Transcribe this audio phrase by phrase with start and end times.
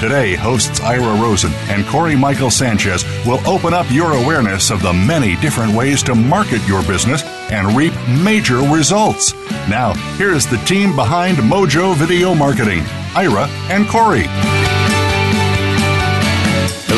[0.00, 4.92] Today, hosts Ira Rosen and Corey Michael Sanchez will open up your awareness of the
[4.92, 9.32] many different ways to market your business and reap major results.
[9.70, 12.82] Now, here's the team behind Mojo Video Marketing
[13.14, 14.85] Ira and Corey.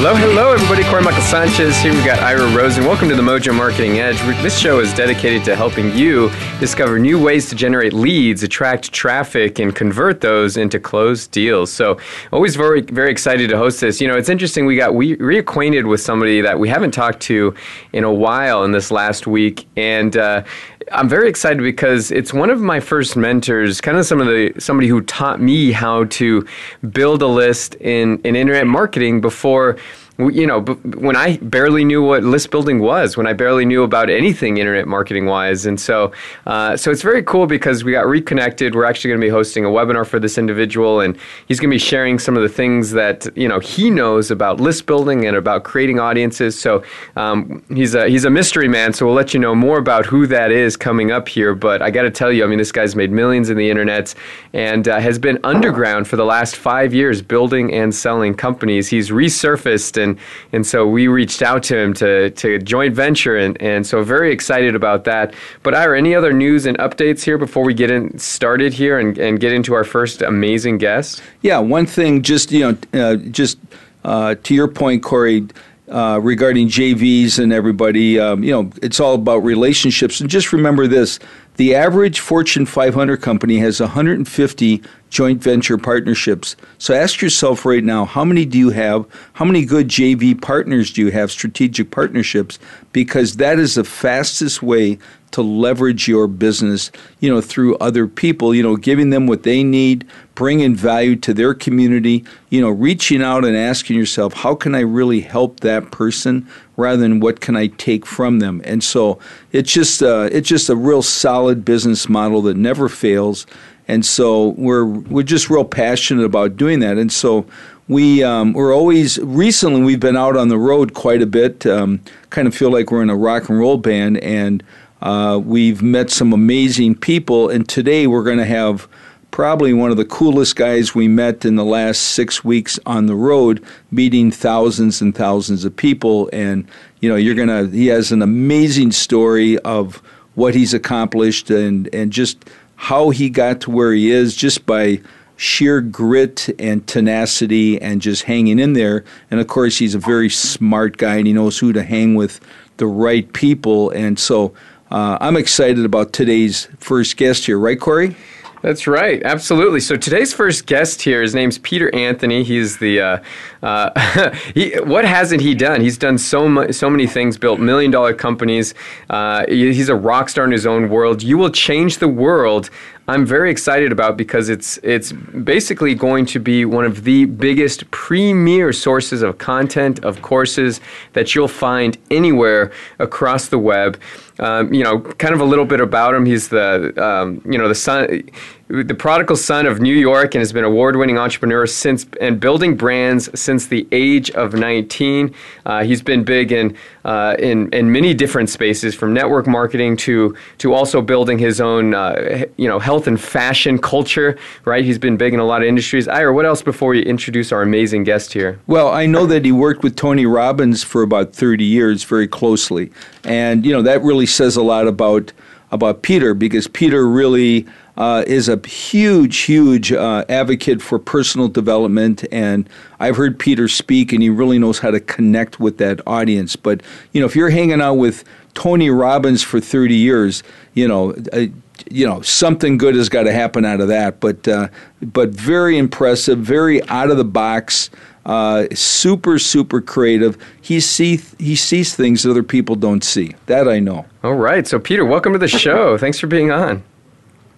[0.01, 0.85] Hello, hello, everybody.
[0.85, 1.93] Corey Michael Sanchez here.
[1.93, 2.85] We've got Ira Rosen.
[2.85, 4.17] Welcome to the Mojo Marketing Edge.
[4.41, 9.59] This show is dedicated to helping you discover new ways to generate leads, attract traffic,
[9.59, 11.73] and convert those into closed deals.
[11.73, 11.99] So,
[12.33, 14.01] always very, very excited to host this.
[14.01, 14.67] You know, it's interesting.
[14.67, 17.53] We got we reacquainted with somebody that we haven't talked to
[17.93, 20.45] in a while in this last week, and uh,
[20.93, 24.53] I'm very excited because it's one of my first mentors, kind of some of the
[24.59, 26.47] somebody who taught me how to
[26.91, 29.77] build a list in in internet marketing before
[30.19, 34.11] you know, when I barely knew what list building was, when I barely knew about
[34.11, 36.11] anything internet marketing wise, and so
[36.45, 38.75] uh, so it's very cool because we got reconnected.
[38.75, 41.75] We're actually going to be hosting a webinar for this individual, and he's going to
[41.75, 45.37] be sharing some of the things that you know he knows about list building and
[45.37, 46.59] about creating audiences.
[46.59, 46.83] So
[47.15, 48.93] um, he's a he's a mystery man.
[48.93, 51.55] So we'll let you know more about who that is coming up here.
[51.55, 54.17] But I got to tell you, I mean, this guy's made millions in the internet
[54.53, 58.89] and uh, has been underground for the last five years, building and selling companies.
[58.89, 60.19] He's resurfaced and and
[60.53, 64.33] and so we reached out to him to to joint venture, and and so very
[64.33, 65.35] excited about that.
[65.63, 69.19] But Ira, any other news and updates here before we get in started here and
[69.19, 71.23] and get into our first amazing guest?
[71.43, 72.61] Yeah, one thing, just you
[72.93, 73.59] know, uh, just
[74.05, 75.47] uh, to your point, Corey.
[75.91, 80.21] Uh, regarding JVs and everybody, um, you know, it's all about relationships.
[80.21, 81.19] And just remember this
[81.59, 86.55] the average Fortune 500 company has 150 joint venture partnerships.
[86.79, 89.07] So ask yourself right now, how many do you have?
[89.33, 92.61] How many good JV partners do you have, strategic partnerships?
[92.93, 94.99] Because that is the fastest way
[95.33, 96.91] to leverage your business,
[97.21, 101.35] you know, through other people, you know, giving them what they need, bringing value to
[101.35, 105.91] their community, you know, reaching out and asking yourself, how can I really help that
[105.91, 108.63] person rather than what can I take from them?
[108.65, 109.19] And so
[109.53, 113.47] it's just uh, it's just a real solid business model that never fails.
[113.87, 116.99] And so we're we're just real passionate about doing that.
[116.99, 117.47] And so
[117.89, 121.67] we um, we're always recently we've been out on the road quite a bit.
[121.67, 122.01] Um,
[122.31, 124.63] kind of feel like we're in a rock and roll band, and
[125.03, 127.49] uh, we've met some amazing people.
[127.49, 128.89] And today we're going to have
[129.31, 133.15] probably one of the coolest guys we met in the last six weeks on the
[133.15, 136.29] road, meeting thousands and thousands of people.
[136.33, 136.69] And,
[137.01, 139.97] you know, you're going to, he has an amazing story of
[140.35, 142.45] what he's accomplished and, and just
[142.77, 145.01] how he got to where he is just by
[145.37, 149.05] sheer grit and tenacity and just hanging in there.
[149.31, 152.41] And of course, he's a very smart guy and he knows who to hang with
[152.79, 153.91] the right people.
[153.91, 154.53] And so
[154.91, 158.17] uh, I'm excited about today's first guest here, right, Corey?
[158.61, 159.79] That's right, absolutely.
[159.79, 162.43] So today's first guest here, his name's Peter Anthony.
[162.43, 163.19] He's the uh,
[163.63, 165.81] uh, he, what hasn't he done?
[165.81, 168.75] He's done so much, so many things, built million dollar companies.
[169.09, 171.23] Uh, he's a rock star in his own world.
[171.23, 172.69] You will change the world.
[173.07, 177.91] I'm very excited about because it's it's basically going to be one of the biggest
[177.91, 180.81] premier sources of content of courses
[181.15, 183.99] that you'll find anywhere across the web.
[184.39, 186.25] Um, you know, kind of a little bit about him.
[186.25, 188.23] He's the um, you know the son
[188.69, 193.31] the prodigal son of New York and has been award-winning entrepreneur since and building brands
[193.39, 195.35] since the age of 19.
[195.65, 200.37] Uh, he's been big in, uh, in in many different spaces, from network marketing to
[200.59, 204.39] to also building his own uh, you know health and fashion culture.
[204.67, 206.07] Right, he's been big in a lot of industries.
[206.07, 208.61] Ira, what else before we introduce our amazing guest here?
[208.67, 212.93] Well, I know that he worked with Tony Robbins for about 30 years, very closely,
[213.25, 215.33] and you know that really says a lot about
[215.71, 217.67] about Peter because Peter really
[217.99, 222.25] uh, is a huge, huge uh, advocate for personal development.
[222.33, 222.69] And
[223.01, 226.57] I've heard Peter speak, and he really knows how to connect with that audience.
[226.57, 226.81] But,
[227.13, 230.43] you know, if you're hanging out with Tony Robbins for 30 years,
[230.75, 231.47] you know, uh,
[231.91, 234.21] you know something good has got to happen out of that.
[234.21, 234.69] But uh,
[235.01, 237.91] but very impressive, very out of the box.
[238.29, 240.37] Uh, super, super creative.
[240.61, 243.35] He see he sees things that other people don't see.
[243.47, 244.05] That I know.
[244.23, 244.67] All right.
[244.67, 245.97] So, Peter, welcome to the show.
[245.99, 246.85] Thanks for being on.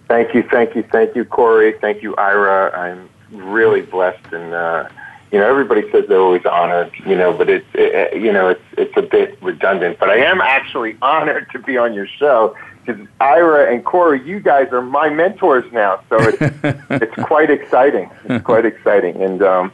[0.07, 1.73] Thank you, thank you, thank you, Corey.
[1.79, 2.77] Thank you, Ira.
[2.77, 4.89] I'm really blessed, and uh,
[5.31, 8.63] you know, everybody says they're always honored, you know, but it's it, you know, it's
[8.77, 9.99] it's a bit redundant.
[9.99, 14.39] But I am actually honored to be on your show because Ira and Corey, you
[14.39, 16.37] guys are my mentors now, so it's
[16.89, 18.09] it's quite exciting.
[18.25, 19.71] It's quite exciting, and um,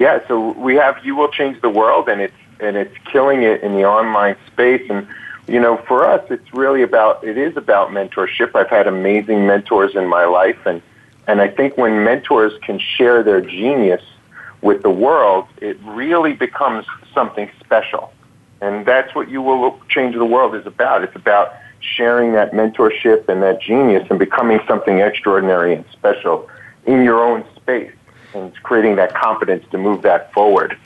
[0.00, 3.62] yeah, so we have You Will Change the World, and it's and it's killing it
[3.62, 4.82] in the online space.
[4.88, 5.06] And
[5.46, 8.56] you know, for us, it's really about it is about mentorship.
[8.56, 10.80] I've had amazing mentors in my life, and
[11.26, 14.02] and I think when mentors can share their genius
[14.62, 18.10] with the world, it really becomes something special.
[18.62, 21.04] And that's what You Will Change the World is about.
[21.04, 26.48] It's about sharing that mentorship and that genius and becoming something extraordinary and special
[26.86, 27.92] in your own space
[28.34, 30.76] and creating that confidence to move that forward.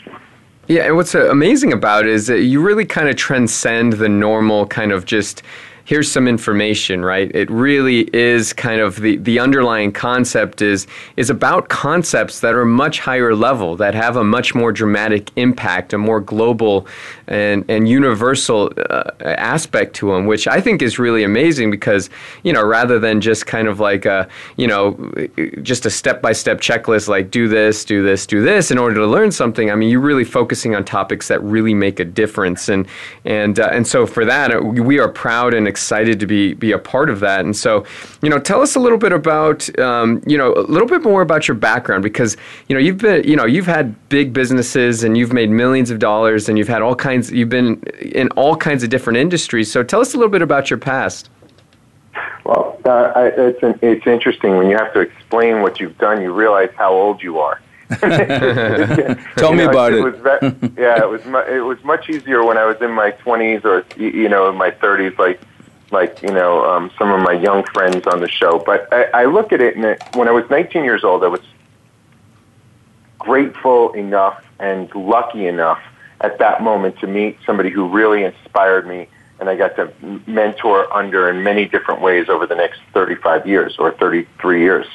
[0.67, 4.09] Yeah, and what's uh, amazing about it is that you really kind of transcend the
[4.09, 5.43] normal kind of just
[5.85, 7.31] here's some information, right?
[7.35, 10.87] It really is kind of the, the underlying concept is
[11.17, 15.93] is about concepts that are much higher level, that have a much more dramatic impact,
[15.93, 16.87] a more global
[17.27, 22.11] and, and universal uh, aspect to them, which I think is really amazing because,
[22.43, 24.93] you know, rather than just kind of like a, you know,
[25.63, 28.97] just a step by step checklist like do this, do this, do this in order
[28.97, 32.69] to learn something, I mean, you're really focusing on topics that really make a difference.
[32.69, 32.87] And,
[33.25, 36.79] and, uh, and so for that, we are proud and excited to be be a
[36.79, 37.45] part of that.
[37.45, 37.85] And so,
[38.23, 41.21] you know, tell us a little bit about, um, you know, a little bit more
[41.21, 42.37] about your background because,
[42.69, 45.99] you know, you've been, you know, you've had big businesses and you've made millions of
[45.99, 49.73] dollars and you've had all kinds, you've been in all kinds of different industries.
[49.73, 51.29] So tell us a little bit about your past.
[52.45, 56.23] Well, uh, I, it's an, it's interesting when you have to explain what you've done.
[56.23, 57.61] You realize how old you are.
[58.01, 59.99] Tell you me know, about it.
[59.99, 60.03] it.
[60.03, 63.61] Was yeah, it was mu- it was much easier when I was in my twenties
[63.65, 65.41] or you know in my thirties, like
[65.95, 68.59] like you know um, some of my young friends on the show.
[68.59, 71.29] But I, I look at it, and it, when I was 19 years old, I
[71.29, 71.41] was
[73.19, 75.81] grateful enough and lucky enough
[76.21, 79.09] at that moment to meet somebody who really inspired me,
[79.41, 79.93] and I got to
[80.27, 84.87] mentor under in many different ways over the next 35 years or 33 years.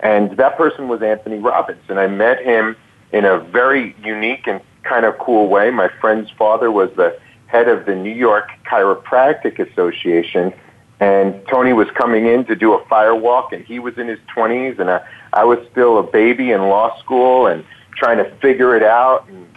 [0.00, 2.76] And that person was Anthony Robbins, and I met him
[3.12, 5.70] in a very unique and kind of cool way.
[5.70, 7.18] My friend's father was the
[7.50, 10.52] head of the New York Chiropractic Association,
[11.00, 14.20] and Tony was coming in to do a fire walk, and he was in his
[14.36, 17.64] 20s, and I, I was still a baby in law school and
[17.96, 19.26] trying to figure it out.
[19.28, 19.48] And,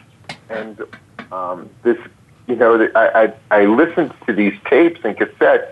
[0.50, 0.82] and
[1.32, 1.98] um, this,
[2.48, 5.72] you know, I, I, I listened to these tapes and cassettes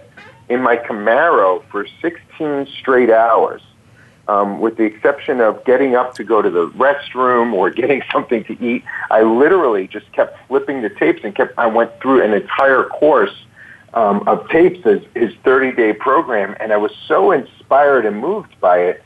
[0.49, 3.61] in my Camaro for 16 straight hours.
[4.31, 8.45] Um, with the exception of getting up to go to the restroom or getting something
[8.45, 11.53] to eat, I literally just kept flipping the tapes and kept.
[11.57, 13.35] I went through an entire course
[13.93, 18.57] um, of tapes as his 30 day program, and I was so inspired and moved
[18.61, 19.03] by it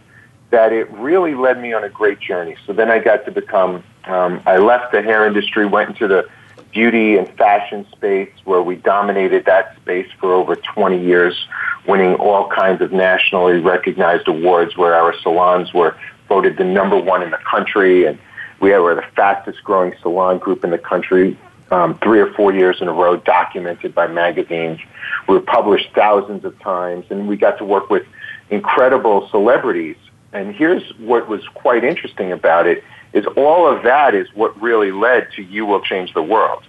[0.51, 2.55] that it really led me on a great journey.
[2.67, 3.83] So then I got to become.
[4.03, 6.29] Um, I left the hair industry, went into the
[6.71, 11.47] beauty and fashion space where we dominated that space for over 20 years,
[11.87, 15.95] winning all kinds of nationally recognized awards where our salons were
[16.27, 18.17] voted the number one in the country and
[18.59, 21.37] we were the fastest growing salon group in the country
[21.71, 24.79] um, three or four years in a row, documented by magazines.
[25.27, 28.05] We were published thousands of times and we got to work with
[28.49, 29.97] incredible celebrities.
[30.33, 34.91] And here's what was quite interesting about it is all of that is what really
[34.91, 36.63] led to You Will Change the World.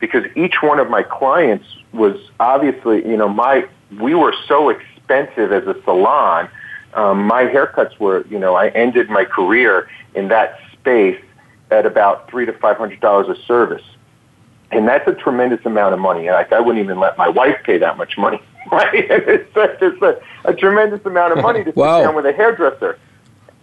[0.00, 3.66] Because each one of my clients was obviously, you know, my,
[4.00, 6.48] we were so expensive as a salon.
[6.94, 11.20] Um, my haircuts were, you know, I ended my career in that space
[11.70, 13.84] at about three to five hundred dollars a service,
[14.70, 16.28] and that's a tremendous amount of money.
[16.30, 18.40] Like I wouldn't even let my wife pay that much money,
[18.72, 18.90] right?
[18.94, 21.98] it's a, it's a, a tremendous amount of money to Wow.
[22.00, 22.98] sit down with a hairdresser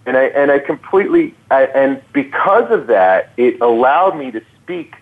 [0.09, 4.95] and I and I completely I, and because of that, it allowed me to speak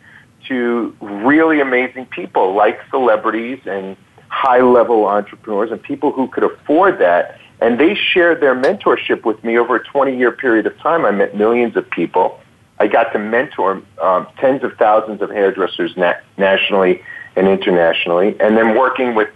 [0.48, 3.96] to really amazing people like celebrities and
[4.30, 7.40] high level entrepreneurs and people who could afford that.
[7.60, 11.06] And they shared their mentorship with me over a 20 year period of time.
[11.06, 12.40] I met millions of people.
[12.80, 17.04] I got to mentor um, tens of thousands of hairdressers na- nationally
[17.36, 19.30] and internationally, and then working with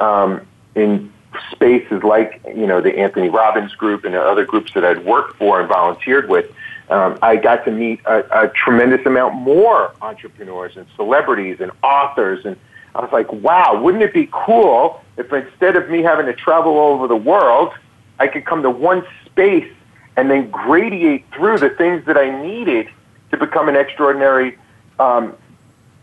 [0.00, 1.12] um, in
[1.52, 5.60] spaces like you know the Anthony Robbins group and other groups that I'd worked for
[5.60, 6.50] and volunteered with,
[6.88, 12.44] um, I got to meet a, a tremendous amount more entrepreneurs and celebrities and authors,
[12.44, 12.56] and
[12.94, 16.72] I was like, wow, wouldn't it be cool if instead of me having to travel
[16.72, 17.72] all over the world,
[18.18, 19.70] I could come to one space
[20.16, 22.88] and then gradiate through the things that I needed
[23.30, 24.58] to become an extraordinary
[24.98, 25.34] um,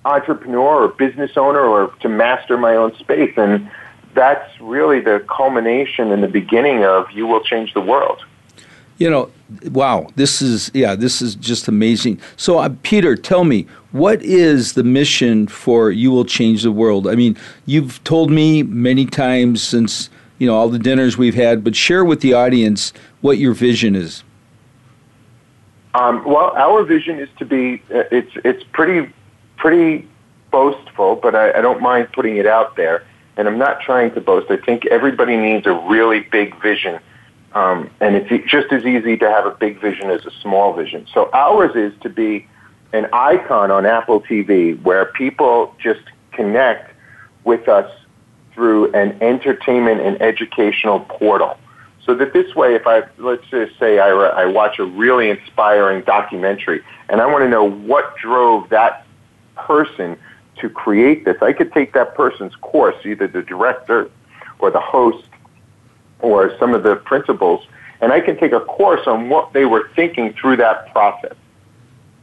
[0.06, 3.34] entrepreneur or business owner or to master my own space.
[3.38, 3.70] And
[4.14, 8.24] that's really the culmination and the beginning of You Will Change the World.
[8.98, 9.32] You know,
[9.70, 12.20] wow, this is, yeah, this is just amazing.
[12.36, 13.68] So, uh, Peter, tell me,
[13.98, 17.08] what is the mission for You Will Change the World?
[17.08, 21.64] I mean, you've told me many times since, you know, all the dinners we've had,
[21.64, 24.24] but share with the audience what your vision is.
[25.94, 29.12] Um, well, our vision is to be, uh, it's, it's pretty,
[29.58, 30.08] pretty
[30.52, 33.06] boastful, but I, I don't mind putting it out there.
[33.36, 34.50] And I'm not trying to boast.
[34.50, 37.00] I think everybody needs a really big vision
[37.54, 41.08] um, and it's just as easy to have a big vision as a small vision.
[41.12, 42.48] So ours is to be
[42.94, 46.02] an icon on Apple TV where people just
[46.32, 46.92] connect
[47.44, 47.92] with us
[48.54, 51.58] through an entertainment and educational portal.
[52.06, 56.04] So that this way, if I, let's just say I, I watch a really inspiring
[56.04, 59.06] documentary and I want to know what drove that
[59.56, 60.18] person
[60.58, 64.10] to create this, I could take that person's course, either the director
[64.60, 65.28] or the host
[66.20, 67.66] or some of the principles,
[68.02, 71.36] and I can take a course on what they were thinking through that process.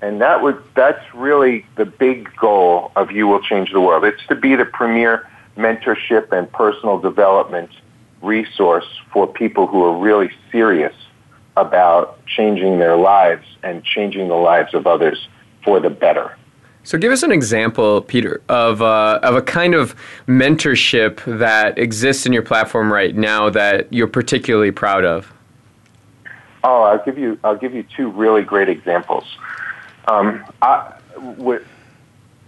[0.04, 4.04] And that would that's really the big goal of You Will Change the World.
[4.04, 7.70] It's to be the premier mentorship and personal development
[8.20, 10.94] resource for people who are really serious
[11.56, 15.26] about changing their lives and changing the lives of others
[15.64, 16.36] for the better.
[16.82, 19.96] So, give us an example, Peter, of uh, of a kind of
[20.28, 25.32] mentorship that exists in your platform right now that you're particularly proud of.
[26.62, 29.24] Oh, I'll give you I'll give you two really great examples.
[30.06, 30.94] Um, I,
[31.36, 31.58] we,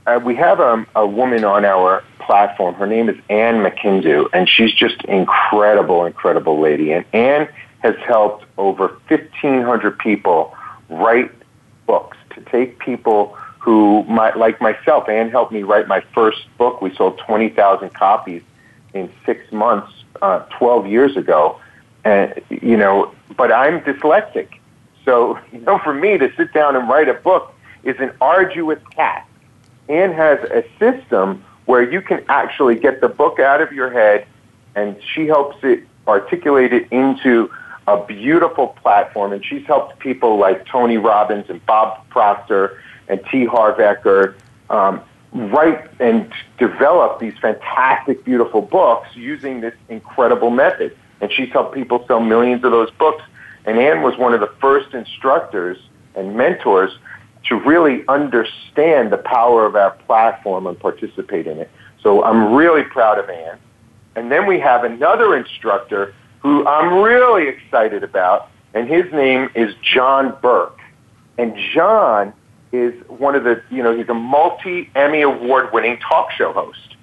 [0.07, 2.75] uh, we have a, a woman on our platform.
[2.75, 6.93] Her name is Ann McIndoo, and she's just incredible, incredible lady.
[6.93, 7.49] And Ann
[7.81, 10.55] has helped over 1,500 people
[10.89, 11.31] write
[11.87, 16.81] books to take people who, might, like myself, Anne helped me write my first book.
[16.81, 18.43] We sold 20,000 copies
[18.95, 21.61] in six months, uh, 12 years ago.
[22.05, 24.56] And, you know, but I'm dyslexic.
[25.07, 28.81] So, you know, for me to sit down and write a book is an arduous
[28.93, 29.27] task.
[29.89, 34.27] Ann has a system where you can actually get the book out of your head
[34.75, 37.51] and she helps it articulate it into
[37.89, 39.33] a beautiful platform.
[39.33, 43.45] And she's helped people like Tony Robbins and Bob Proctor and T.
[43.45, 44.35] Harv Eker
[44.71, 45.01] um,
[45.33, 50.97] write and develop these fantastic, beautiful books using this incredible method.
[51.21, 53.23] And she's helped people sell millions of those books.
[53.67, 55.77] And Ann was one of the first instructors
[56.15, 56.93] and mentors
[57.49, 61.71] to really understand the power of our platform and participate in it.
[62.03, 63.59] So I'm really proud of Ann.
[64.15, 69.75] And then we have another instructor who I'm really excited about, and his name is
[69.83, 70.81] John Burke.
[71.39, 72.33] And John
[72.73, 76.97] is one of the, you know, he's a multi Emmy award winning talk show host.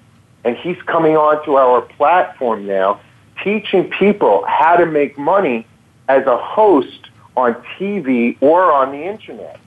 [0.44, 3.00] And he's coming onto our platform now,
[3.42, 5.66] teaching people how to make money
[6.08, 9.58] as a host on TV or on the internet.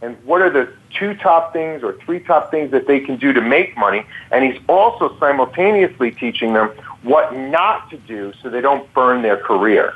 [0.00, 3.32] And what are the two top things or three top things that they can do
[3.32, 4.04] to make money?
[4.32, 6.70] And he's also simultaneously teaching them
[7.02, 9.94] what not to do so they don't burn their career.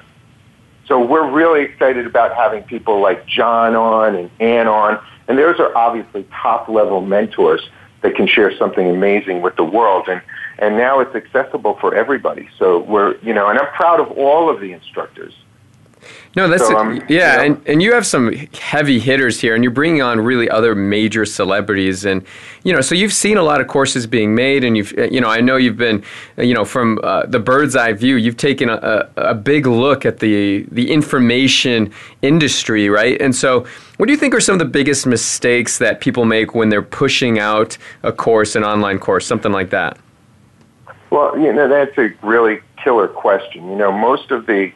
[0.86, 5.58] So we're really excited about having people like John on and Ann on and those
[5.58, 7.68] are obviously top level mentors
[8.02, 10.08] that can share something amazing with the world.
[10.08, 10.22] And,
[10.58, 12.48] and now it's accessible for everybody.
[12.58, 15.34] So we're, you know, and I'm proud of all of the instructors.
[16.36, 19.70] No, that's so, um, yeah, and, and you have some heavy hitters here, and you're
[19.70, 22.22] bringing on really other major celebrities, and
[22.62, 25.30] you know, so you've seen a lot of courses being made, and you've you know,
[25.30, 26.04] I know you've been
[26.36, 30.18] you know from uh, the bird's eye view, you've taken a, a, big look at
[30.18, 31.90] the the information
[32.20, 33.18] industry, right?
[33.18, 33.64] And so,
[33.96, 36.82] what do you think are some of the biggest mistakes that people make when they're
[36.82, 39.96] pushing out a course, an online course, something like that?
[41.08, 43.70] Well, you know, that's a really killer question.
[43.70, 44.70] You know, most of the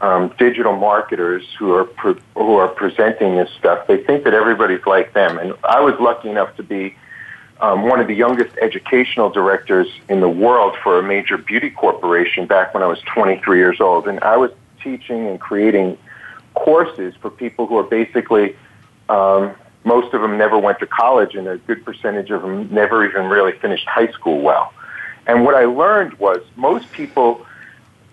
[0.00, 3.86] um, digital marketers who are pre- who are presenting this stuff.
[3.86, 6.96] They think that everybody's like them, and I was lucky enough to be
[7.60, 12.46] um, one of the youngest educational directors in the world for a major beauty corporation
[12.46, 14.50] back when I was 23 years old, and I was
[14.82, 15.96] teaching and creating
[16.54, 18.56] courses for people who are basically
[19.08, 23.06] um, most of them never went to college, and a good percentage of them never
[23.06, 24.72] even really finished high school well.
[25.26, 27.46] And what I learned was most people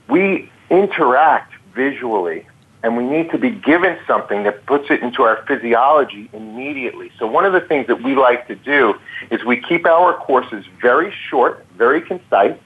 [0.08, 2.46] we interact visually
[2.84, 7.12] and we need to be given something that puts it into our physiology immediately.
[7.20, 8.96] So one of the things that we like to do
[9.30, 12.58] is we keep our courses very short, very concise.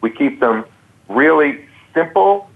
[0.00, 0.64] We keep them
[1.08, 2.50] really simple,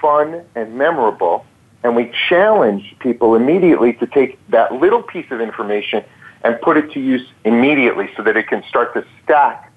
[0.00, 1.46] fun, and memorable.
[1.82, 6.04] And we challenge people immediately to take that little piece of information
[6.42, 9.72] and put it to use immediately so that it can start to stack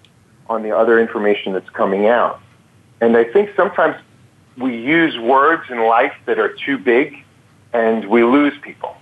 [0.50, 2.42] on the other information that's coming out.
[3.00, 3.96] And I think sometimes
[4.60, 7.24] we use words in life that are too big
[7.74, 8.96] and we lose people.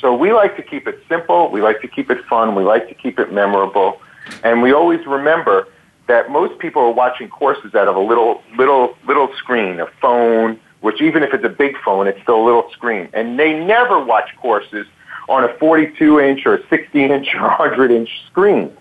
[0.00, 2.88] So we like to keep it simple, we like to keep it fun, we like
[2.88, 4.00] to keep it memorable,
[4.42, 5.68] and we always remember
[6.08, 10.60] that most people are watching courses out of a little little little screen, a phone,
[10.80, 13.08] which even if it's a big phone, it's still a little screen.
[13.14, 14.86] And they never watch courses
[15.28, 18.76] on a 42 inch or a 60 inch or 100 inch screen.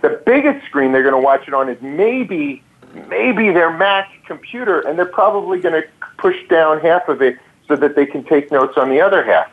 [0.00, 2.62] The biggest screen they're going to watch it on is maybe
[3.08, 7.76] maybe their Mac computer, and they're probably going to push down half of it so
[7.76, 9.50] that they can take notes on the other half.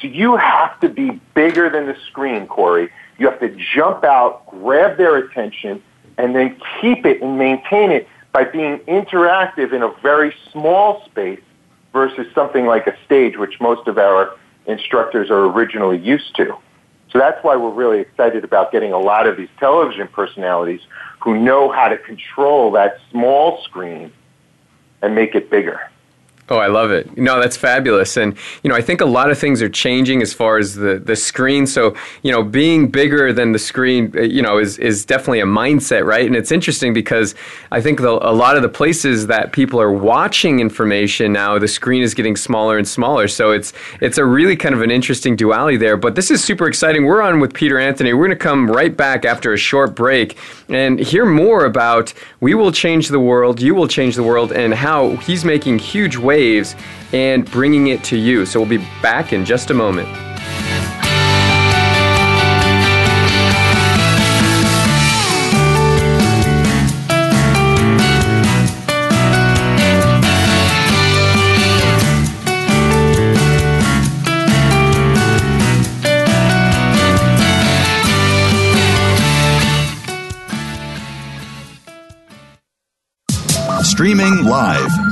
[0.00, 2.90] So you have to be bigger than the screen, Corey.
[3.18, 5.82] You have to jump out, grab their attention,
[6.18, 11.40] and then keep it and maintain it by being interactive in a very small space
[11.92, 16.56] versus something like a stage, which most of our instructors are originally used to.
[17.10, 20.80] So that's why we're really excited about getting a lot of these television personalities
[21.22, 24.12] who know how to control that small screen
[25.02, 25.80] and make it bigger.
[26.52, 27.16] Oh, I love it.
[27.16, 28.18] No, that's fabulous.
[28.18, 30.98] And, you know, I think a lot of things are changing as far as the,
[30.98, 31.66] the screen.
[31.66, 35.46] So, you know, being bigger than the screen, uh, you know, is, is definitely a
[35.46, 36.26] mindset, right?
[36.26, 37.34] And it's interesting because
[37.70, 41.66] I think the, a lot of the places that people are watching information now, the
[41.66, 43.28] screen is getting smaller and smaller.
[43.28, 45.96] So it's, it's a really kind of an interesting duality there.
[45.96, 47.06] But this is super exciting.
[47.06, 48.12] We're on with Peter Anthony.
[48.12, 50.36] We're going to come right back after a short break
[50.68, 54.74] and hear more about We Will Change the World, You Will Change the World, and
[54.74, 56.74] how he's making huge waves waves
[57.12, 58.44] and bringing it to you.
[58.46, 60.08] So we'll be back in just a moment.
[83.84, 85.11] Streaming live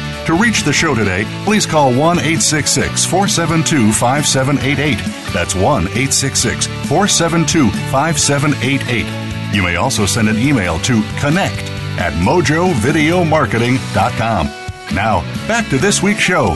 [0.27, 4.97] To reach the show today, please call 1 866 472 5788.
[5.33, 9.55] That's 1 866 472 5788.
[9.55, 11.63] You may also send an email to connect
[11.99, 14.47] at mojovideomarketing.com.
[14.95, 16.55] Now, back to this week's show.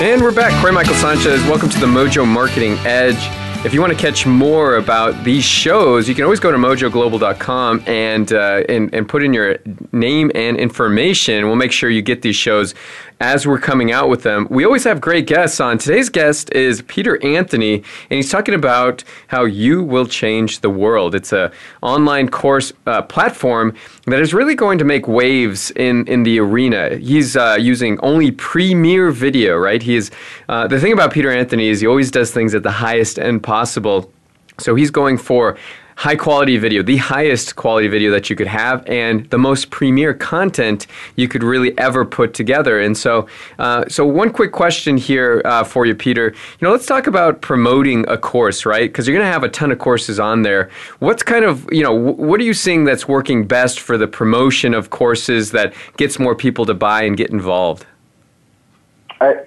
[0.00, 0.52] And we're back.
[0.60, 3.28] Corey Michael Sanchez, welcome to the Mojo Marketing Edge.
[3.64, 7.84] If you want to catch more about these shows, you can always go to mojoglobal.com
[7.86, 9.56] and, uh, and, and put in your
[9.90, 11.46] name and information.
[11.46, 12.74] We'll make sure you get these shows
[13.20, 14.46] as we're coming out with them.
[14.50, 15.78] We always have great guests on.
[15.78, 17.84] Today's guest is Peter Anthony, and
[18.16, 21.14] he's talking about how you will change the world.
[21.14, 23.74] It's a online course uh, platform
[24.06, 26.96] that is really going to make waves in, in the arena.
[26.96, 29.82] He's uh, using only Premiere Video, right?
[29.82, 30.10] He is
[30.48, 33.42] uh, the thing about Peter Anthony is he always does things at the highest end
[33.42, 34.10] possible.
[34.58, 35.56] So he's going for
[35.96, 40.12] high quality video, the highest quality video that you could have, and the most premier
[40.12, 42.80] content you could really ever put together.
[42.80, 43.26] And so,
[43.58, 46.28] uh, so one quick question here uh, for you, Peter.
[46.58, 48.90] You know, let's talk about promoting a course, right?
[48.90, 50.70] Because you're going to have a ton of courses on there.
[50.98, 54.74] What's kind of, you know, what are you seeing that's working best for the promotion
[54.74, 57.86] of courses that gets more people to buy and get involved?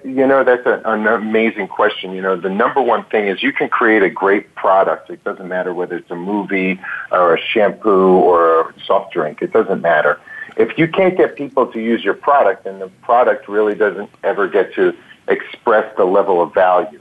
[0.04, 2.12] You know, that's a, an amazing question.
[2.12, 5.10] You know, the number one thing is you can create a great product.
[5.10, 9.42] It doesn't matter whether it's a movie or a shampoo or a soft drink.
[9.42, 10.20] It doesn't matter.
[10.56, 14.48] If you can't get people to use your product, then the product really doesn't ever
[14.48, 14.96] get to
[15.28, 17.00] express the level of value.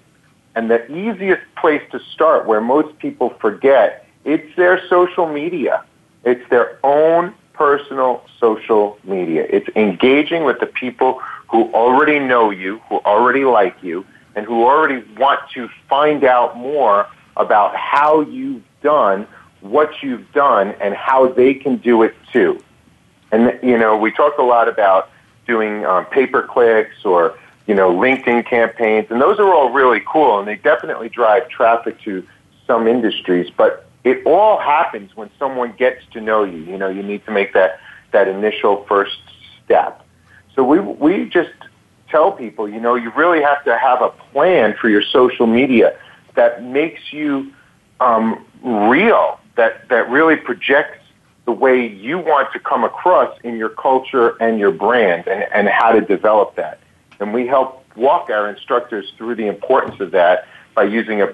[0.55, 5.83] And the easiest place to start, where most people forget, it's their social media.
[6.23, 9.45] It's their own personal social media.
[9.49, 14.05] It's engaging with the people who already know you, who already like you,
[14.35, 19.27] and who already want to find out more about how you've done
[19.61, 22.61] what you've done and how they can do it too.
[23.31, 25.09] And, you know, we talk a lot about
[25.45, 30.01] doing um, pay per clicks or, you know, LinkedIn campaigns, and those are all really
[30.05, 32.25] cool, and they definitely drive traffic to
[32.65, 36.59] some industries, but it all happens when someone gets to know you.
[36.59, 37.79] You know, you need to make that,
[38.11, 39.17] that initial first
[39.65, 40.05] step.
[40.57, 41.51] So we, we just
[42.09, 45.95] tell people, you know, you really have to have a plan for your social media
[46.33, 47.53] that makes you
[47.99, 50.97] um, real, that, that really projects
[51.45, 55.67] the way you want to come across in your culture and your brand and, and
[55.69, 56.79] how to develop that.
[57.19, 61.31] And we help walk our instructors through the importance of that by using a,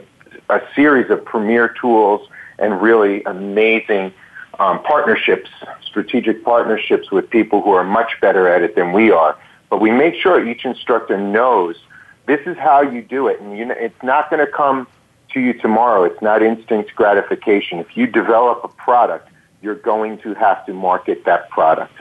[0.50, 2.28] a series of premier tools
[2.60, 4.14] and really amazing
[4.60, 5.50] um, partnerships,
[5.82, 9.38] strategic partnerships with people who are much better at it than we are.
[9.70, 11.78] But we make sure each instructor knows
[12.26, 14.88] this is how you do it, and you know, it's not going to come
[15.34, 16.04] to you tomorrow.
[16.04, 17.80] It's not instant gratification.
[17.80, 19.30] If you develop a product,
[19.62, 21.94] you're going to have to market that product.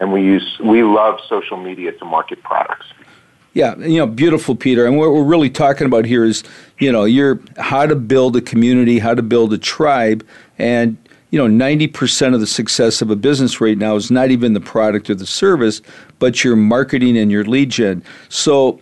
[0.00, 2.86] And we use we love social media to market products.
[3.54, 4.84] Yeah, you know, beautiful, Peter.
[4.84, 6.42] And what we're really talking about here is,
[6.80, 10.26] you know, you're how to build a community, how to build a tribe,
[10.58, 10.96] and
[11.34, 14.60] you know, 90% of the success of a business right now is not even the
[14.60, 15.82] product or the service,
[16.20, 18.04] but your marketing and your lead gen.
[18.28, 18.80] So,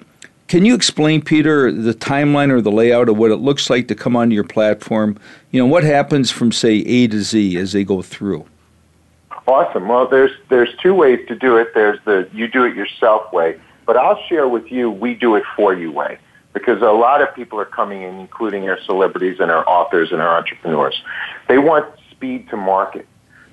[0.49, 3.95] can you explain, Peter, the timeline or the layout of what it looks like to
[3.95, 5.19] come onto your platform?
[5.51, 8.45] You know, what happens from say A to Z as they go through?
[9.47, 9.89] Awesome.
[9.89, 11.69] Well, there's there's two ways to do it.
[11.73, 15.45] There's the you do it yourself way, but I'll share with you we do it
[15.57, 16.19] for you way
[16.53, 20.21] because a lot of people are coming in, including our celebrities and our authors and
[20.21, 21.03] our entrepreneurs.
[21.49, 21.87] They want
[22.23, 23.05] speed to market.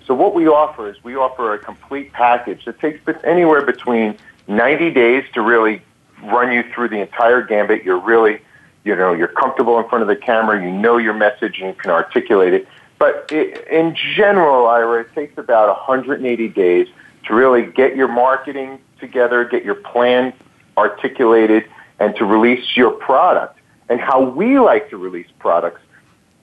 [0.06, 4.16] So what we offer is we offer a complete package that takes anywhere between
[4.48, 5.82] 90 days to really
[6.22, 7.84] run you through the entire gambit.
[7.84, 8.42] You're really,
[8.84, 10.62] you know, you're comfortable in front of the camera.
[10.62, 12.68] You know your message and you can articulate it.
[13.00, 16.88] But it, in general, Ira, it takes about 180 days
[17.26, 20.32] to really get your marketing together, get your plan
[20.78, 21.66] articulated,
[22.00, 23.58] and to release your product.
[23.90, 25.82] And how we like to release products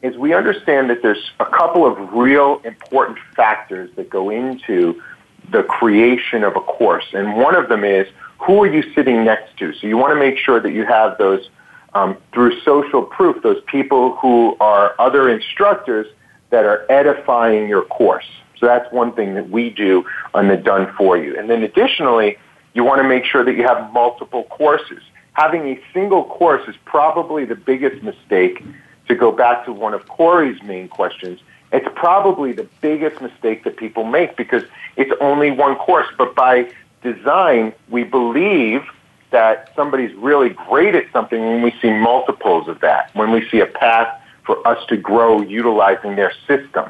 [0.07, 5.03] is we understand that there's a couple of real important factors that go into
[5.51, 7.07] the creation of a course.
[7.13, 8.07] And one of them is
[8.39, 9.75] who are you sitting next to?
[9.75, 11.49] So you want to make sure that you have those,
[11.95, 16.07] um, through social proof, those people who are other instructors
[16.51, 18.27] that are edifying your course.
[18.59, 21.37] So that's one thing that we do on the done for you.
[21.39, 22.39] And then additionally,
[22.75, 25.03] you want to make sure that you have multiple courses.
[25.33, 28.63] Having a single course is probably the biggest mistake
[29.09, 31.41] to go back to one of Corey's main questions,
[31.73, 34.63] it's probably the biggest mistake that people make because
[34.97, 36.07] it's only one course.
[36.17, 38.83] But by design, we believe
[39.31, 43.61] that somebody's really great at something when we see multiples of that, when we see
[43.61, 46.89] a path for us to grow utilizing their system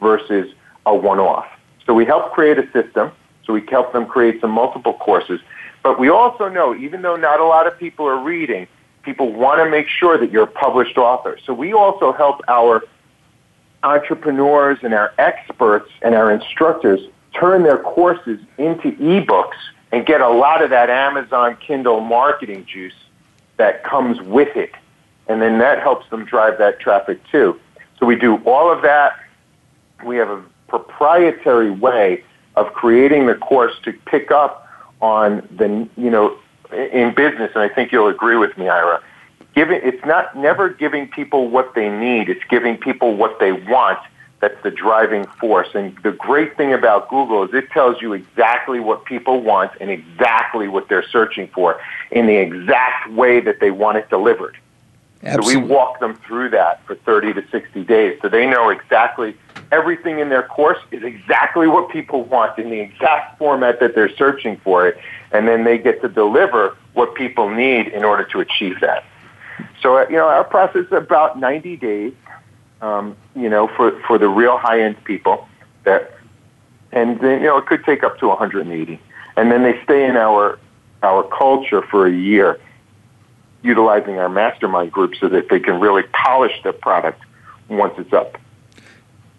[0.00, 0.52] versus
[0.86, 1.46] a one-off.
[1.86, 3.12] So we help create a system,
[3.44, 5.40] so we help them create some multiple courses.
[5.82, 8.66] But we also know, even though not a lot of people are reading,
[9.04, 11.38] people want to make sure that you're a published author.
[11.44, 12.82] So we also help our
[13.82, 17.00] entrepreneurs and our experts and our instructors
[17.38, 19.58] turn their courses into ebooks
[19.92, 22.94] and get a lot of that Amazon Kindle marketing juice
[23.56, 24.72] that comes with it.
[25.28, 27.60] And then that helps them drive that traffic too.
[27.98, 29.18] So we do all of that.
[30.04, 32.24] We have a proprietary way
[32.56, 34.68] of creating the course to pick up
[35.00, 36.38] on the, you know,
[36.72, 39.02] in business, and I think you'll agree with me, Ira.
[39.54, 42.28] Giving, it's not never giving people what they need.
[42.28, 43.98] It's giving people what they want.
[44.40, 45.68] That's the driving force.
[45.74, 49.90] And the great thing about Google is it tells you exactly what people want and
[49.90, 54.56] exactly what they're searching for in the exact way that they want it delivered.
[55.24, 55.54] Absolutely.
[55.54, 59.36] So we walk them through that for 30 to 60 days so they know exactly
[59.74, 64.14] everything in their course is exactly what people want in the exact format that they're
[64.16, 64.96] searching for it.
[65.32, 69.04] And then they get to deliver what people need in order to achieve that.
[69.82, 72.12] So, uh, you know, our process is about 90 days,
[72.80, 75.48] um, you know, for, for the real high end people
[75.84, 76.14] that,
[76.92, 79.00] and then, you know, it could take up to 180.
[79.36, 80.58] And then they stay in our,
[81.02, 82.60] our culture for a year
[83.64, 87.20] utilizing our mastermind group so that they can really polish the product
[87.68, 88.38] once it's up.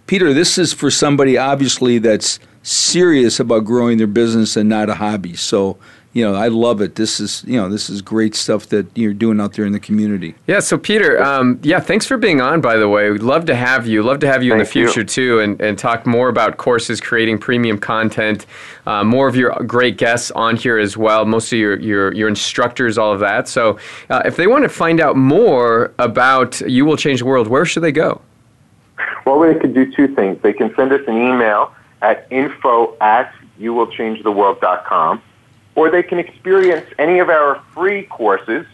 [0.08, 4.96] Peter, this is for somebody obviously that's serious about growing their business and not a
[4.96, 5.36] hobby.
[5.36, 5.78] So,
[6.16, 6.96] you know, I love it.
[6.96, 9.82] This is, you know, this is great stuff that you're doing out there in the
[9.82, 10.34] community.
[10.48, 10.62] Yeah.
[10.62, 12.62] So, Peter, um, yeah, thanks for being on.
[12.62, 14.02] By the way, we'd love to have you.
[14.02, 15.06] Love to have you Thank in the future you.
[15.06, 18.46] too, and, and talk more about courses, creating premium content,
[18.86, 21.26] uh, more of your great guests on here as well.
[21.26, 23.50] Most of your your, your instructors, all of that.
[23.50, 23.78] So,
[24.10, 27.66] uh, if they want to find out more about You Will Change the World, where
[27.66, 28.22] should they go?
[29.26, 30.42] Well, they can do two things.
[30.42, 35.22] They can send us an email at info at youwillchangetheworld.com,
[35.76, 38.66] or they can experience any of our free courses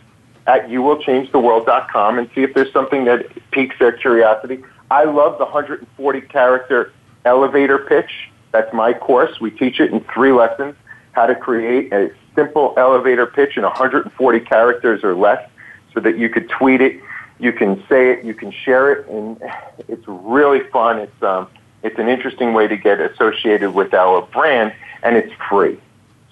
[0.47, 4.63] at youwillchangetheworld.com and see if there's something that piques their curiosity.
[4.89, 6.91] I love the 140 character
[7.25, 8.29] elevator pitch.
[8.51, 9.39] That's my course.
[9.39, 10.75] We teach it in three lessons,
[11.13, 15.47] how to create a simple elevator pitch in 140 characters or less
[15.93, 17.01] so that you could tweet it
[17.41, 19.41] you can say it, you can share it, and
[19.87, 20.99] it's really fun.
[20.99, 21.47] It's um,
[21.81, 25.79] it's an interesting way to get associated with our brand, and it's free.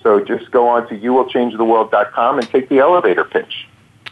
[0.03, 3.67] So just go on to youwillchangetheworld.com and take the elevator pitch.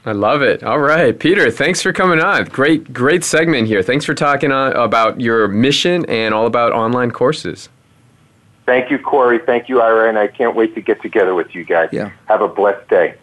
[0.05, 0.63] I love it.
[0.63, 2.45] All right, Peter, thanks for coming on.
[2.45, 3.81] Great, great segment here.
[3.83, 7.67] Thanks for talking on, about your mission and all about online courses.
[8.65, 9.39] Thank you, Corey.
[9.39, 11.89] Thank you, Ira, and I can't wait to get together with you guys.
[11.91, 12.11] Yeah.
[12.27, 13.15] Have a blessed day.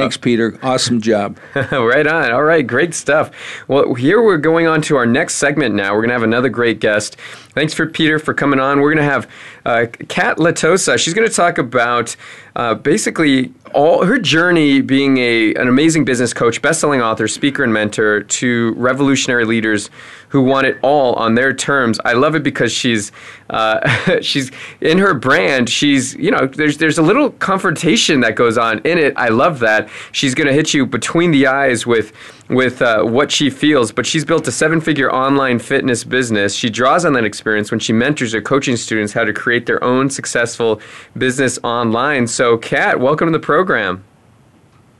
[0.00, 0.58] Thanks, Peter.
[0.62, 1.38] Awesome job.
[1.54, 2.32] right on.
[2.32, 3.30] All right, great stuff.
[3.68, 5.92] Well, here we're going on to our next segment now.
[5.92, 7.16] We're going to have another great guest.
[7.50, 8.80] Thanks for Peter for coming on.
[8.80, 9.30] We're going to have
[9.64, 10.98] uh, Kat Loterzo.
[10.98, 12.14] She's going to talk about
[12.54, 17.72] uh, basically all her journey being a an amazing business coach, best-selling author, speaker, and
[17.72, 19.90] mentor to revolutionary leaders
[20.28, 22.00] who want it all on their terms.
[22.04, 23.12] I love it because she's
[23.50, 24.50] uh, she's
[24.80, 25.68] in her brand.
[25.68, 29.14] She's you know there's there's a little confrontation that goes on in it.
[29.16, 32.12] I love that she's going to hit you between the eyes with
[32.48, 36.54] with uh, what she feels, but she's built a seven figure online fitness business.
[36.54, 39.82] She draws on that experience when she mentors her coaching students how to create their
[39.82, 40.80] own successful
[41.18, 42.26] business online.
[42.26, 43.65] So, Kat, welcome to the program.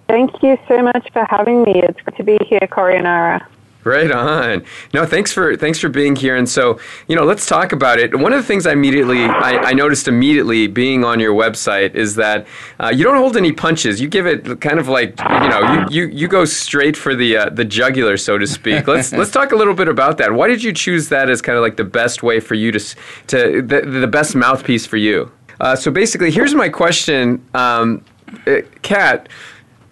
[0.09, 1.83] Thank you so much for having me.
[1.83, 3.47] It's good to be here, Corey and Ira.
[3.87, 4.65] Right on.
[4.93, 6.35] No, thanks for thanks for being here.
[6.35, 8.19] And so, you know, let's talk about it.
[8.19, 12.17] One of the things I immediately I, I noticed immediately being on your website is
[12.17, 12.49] that
[12.81, 14.01] uh, you don't hold any punches.
[14.01, 17.37] You give it kind of like you know you you, you go straight for the
[17.37, 18.89] uh, the jugular, so to speak.
[18.89, 20.33] Let's let's talk a little bit about that.
[20.33, 22.81] Why did you choose that as kind of like the best way for you to
[23.29, 25.31] to the, the best mouthpiece for you?
[25.61, 28.05] Uh, so basically, here's my question, um,
[28.83, 29.29] Kat.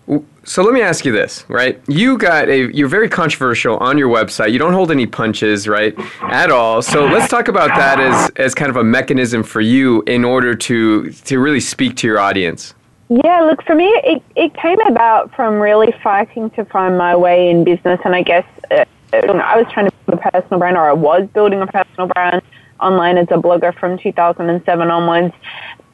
[0.09, 1.81] Uh, so let me ask you this, right?
[1.89, 4.53] You got a you're very controversial on your website.
[4.53, 5.95] You don't hold any punches, right?
[6.23, 6.83] At all.
[6.83, 10.55] So let's talk about that as as kind of a mechanism for you in order
[10.55, 12.75] to to really speak to your audience.
[13.09, 17.51] Yeah, look, for me, it, it came about from really fighting to find my way
[17.51, 18.01] in business.
[18.05, 21.29] And I guess uh, I was trying to build a personal brand, or I was
[21.35, 22.43] building a personal brand
[22.81, 25.35] online as a blogger from 2007 onwards.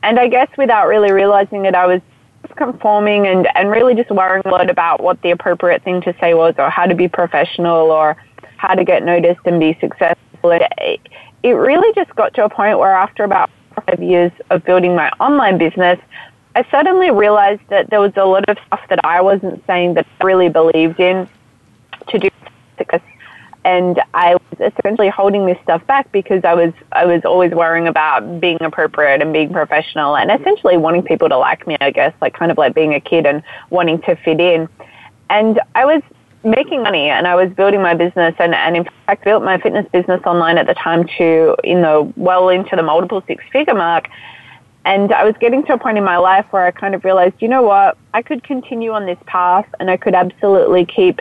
[0.03, 2.01] And I guess without really realizing it, I was
[2.57, 6.35] conforming and, and really just worrying a lot about what the appropriate thing to say
[6.35, 8.17] was or how to be professional or
[8.57, 10.51] how to get noticed and be successful.
[10.51, 11.01] It,
[11.43, 13.51] it really just got to a point where after about
[13.87, 15.99] five years of building my online business,
[16.55, 20.07] I suddenly realized that there was a lot of stuff that I wasn't saying that
[20.21, 21.29] I really believed in
[22.09, 22.29] to do
[22.77, 23.01] success
[23.65, 27.89] and I was essentially holding this stuff back because I was I was always worrying
[27.89, 32.15] about being appropriate and being professional and essentially wanting people to like me, I guess,
[32.23, 34.69] like kind of like being a kid and wanting to fit in.
[35.29, 36.03] And I was
[36.43, 39.87] making money and I was building my business and, and in fact built my fitness
[39.93, 44.09] business online at the time to, you know, well into the multiple six figure mark.
[44.87, 47.35] and I was getting to a point in my life where I kind of realized,
[47.41, 51.21] you know what, I could continue on this path and I could absolutely keep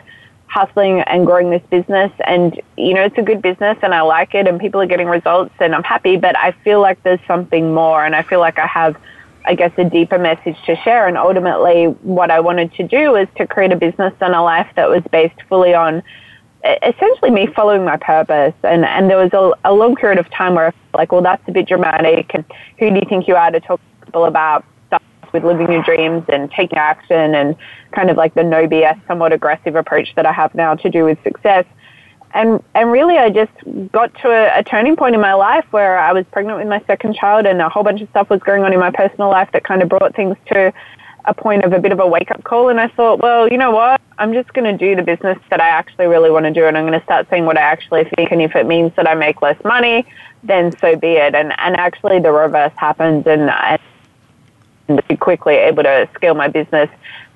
[0.50, 2.12] hustling and growing this business.
[2.26, 5.08] And, you know, it's a good business and I like it and people are getting
[5.08, 8.58] results and I'm happy, but I feel like there's something more and I feel like
[8.58, 8.96] I have,
[9.46, 11.08] I guess, a deeper message to share.
[11.08, 14.68] And ultimately, what I wanted to do was to create a business and a life
[14.76, 16.02] that was based fully on
[16.84, 18.56] essentially me following my purpose.
[18.64, 21.22] And, and there was a, a long period of time where I felt like, well,
[21.22, 22.32] that's a bit dramatic.
[22.34, 22.44] And
[22.80, 24.66] who do you think you are to talk to people about
[25.34, 27.56] with living your dreams and taking action and
[27.92, 31.06] kind of like the no BS, somewhat aggressive approach that I have now to do
[31.06, 31.66] with success.
[32.34, 33.52] And, and really, I just
[33.92, 36.82] got to a, a turning point in my life where I was pregnant with my
[36.86, 39.50] second child and a whole bunch of stuff was going on in my personal life
[39.54, 40.72] that kind of brought things to
[41.26, 42.70] a point of a bit of a wake up call.
[42.70, 44.00] And I thought, well, you know what?
[44.18, 46.78] I'm just going to do the business that I actually really want to do, and
[46.78, 48.32] I'm going to start saying what I actually think.
[48.32, 50.06] And if it means that I make less money,
[50.44, 51.36] then so be it.
[51.36, 53.80] And and actually, the reverse happens, and and
[55.20, 56.90] quickly able to scale my business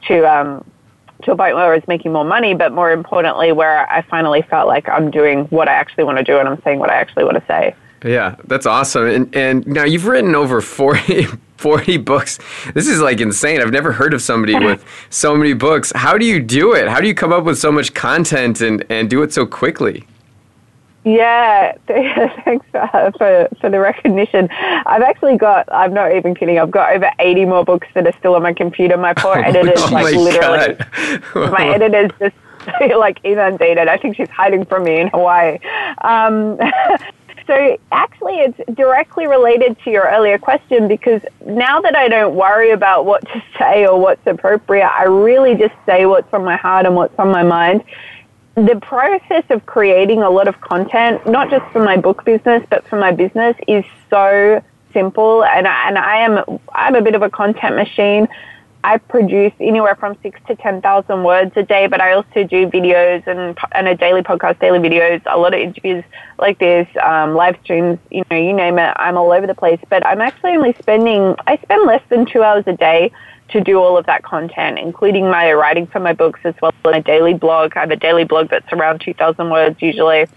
[0.07, 0.63] to um,
[1.23, 4.41] to a point where I was making more money, but more importantly, where I finally
[4.41, 6.95] felt like I'm doing what I actually want to do, and I'm saying what I
[6.95, 7.75] actually want to say.
[8.03, 9.07] Yeah, that's awesome.
[9.07, 12.39] And and now you've written over 40 40 books.
[12.73, 13.61] This is like insane.
[13.61, 15.93] I've never heard of somebody with so many books.
[15.95, 16.89] How do you do it?
[16.89, 20.05] How do you come up with so much content and, and do it so quickly?
[21.05, 24.49] Yeah, thanks for, for, for the recognition.
[24.51, 28.13] I've actually got, I'm not even kidding, I've got over 80 more books that are
[28.19, 28.97] still on my computer.
[28.97, 30.77] My poor editor's oh like literally,
[31.51, 32.35] my editor's just
[32.97, 33.89] like inundated.
[33.89, 35.59] I think she's hiding from me in Hawaii.
[36.01, 36.57] Um,
[37.47, 42.71] So actually, it's directly related to your earlier question because now that I don't worry
[42.71, 46.85] about what to say or what's appropriate, I really just say what's on my heart
[46.85, 47.83] and what's on my mind.
[48.55, 52.87] The process of creating a lot of content, not just for my book business, but
[52.87, 54.63] for my business is so
[54.93, 55.43] simple.
[55.43, 58.27] And I, and I am, I'm a bit of a content machine.
[58.83, 63.25] I produce anywhere from six to 10,000 words a day, but I also do videos
[63.25, 66.03] and, and a daily podcast, daily videos, a lot of interviews
[66.37, 68.93] like this, um, live streams, you know, you name it.
[68.97, 72.43] I'm all over the place, but I'm actually only spending, I spend less than two
[72.43, 73.11] hours a day
[73.53, 76.91] to do all of that content, including my writing for my books as well as
[76.91, 77.77] my daily blog.
[77.77, 80.27] I have a daily blog that's around 2,000 words usually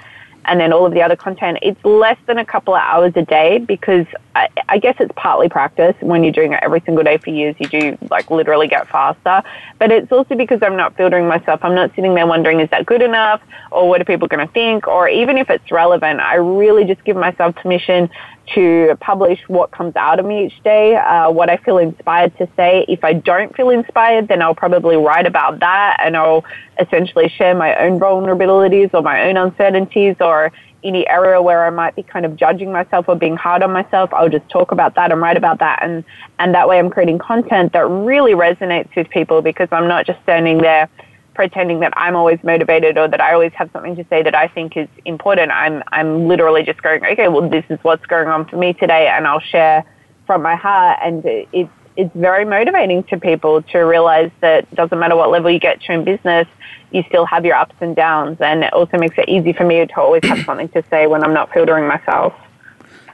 [0.46, 3.22] and then all of the other content, it's less than a couple of hours a
[3.22, 5.94] day because I, I, guess it's partly practice.
[6.00, 9.42] When you're doing it every single day for years, you do like literally get faster.
[9.78, 11.60] But it's also because I'm not filtering myself.
[11.64, 13.42] I'm not sitting there wondering, is that good enough?
[13.72, 14.86] Or what are people going to think?
[14.86, 18.08] Or even if it's relevant, I really just give myself permission
[18.54, 22.48] to publish what comes out of me each day, uh, what I feel inspired to
[22.56, 22.84] say.
[22.88, 26.44] If I don't feel inspired, then I'll probably write about that and I'll
[26.80, 30.52] essentially share my own vulnerabilities or my own uncertainties or
[30.84, 34.12] any area where I might be kind of judging myself or being hard on myself.
[34.12, 35.80] I'll just talk about that and write about that.
[35.82, 36.04] And,
[36.38, 40.22] and that way I'm creating content that really resonates with people because I'm not just
[40.22, 40.88] standing there
[41.36, 44.48] pretending that I'm always motivated or that I always have something to say that I
[44.48, 45.52] think is important.
[45.52, 49.06] I'm I'm literally just going, okay, well, this is what's going on for me today,
[49.06, 49.84] and I'll share
[50.26, 50.98] from my heart.
[51.02, 55.58] And it's it's very motivating to people to realize that doesn't matter what level you
[55.58, 56.46] get to in business,
[56.90, 59.86] you still have your ups and downs, and it also makes it easy for me
[59.86, 62.34] to always have something to say when I'm not filtering myself.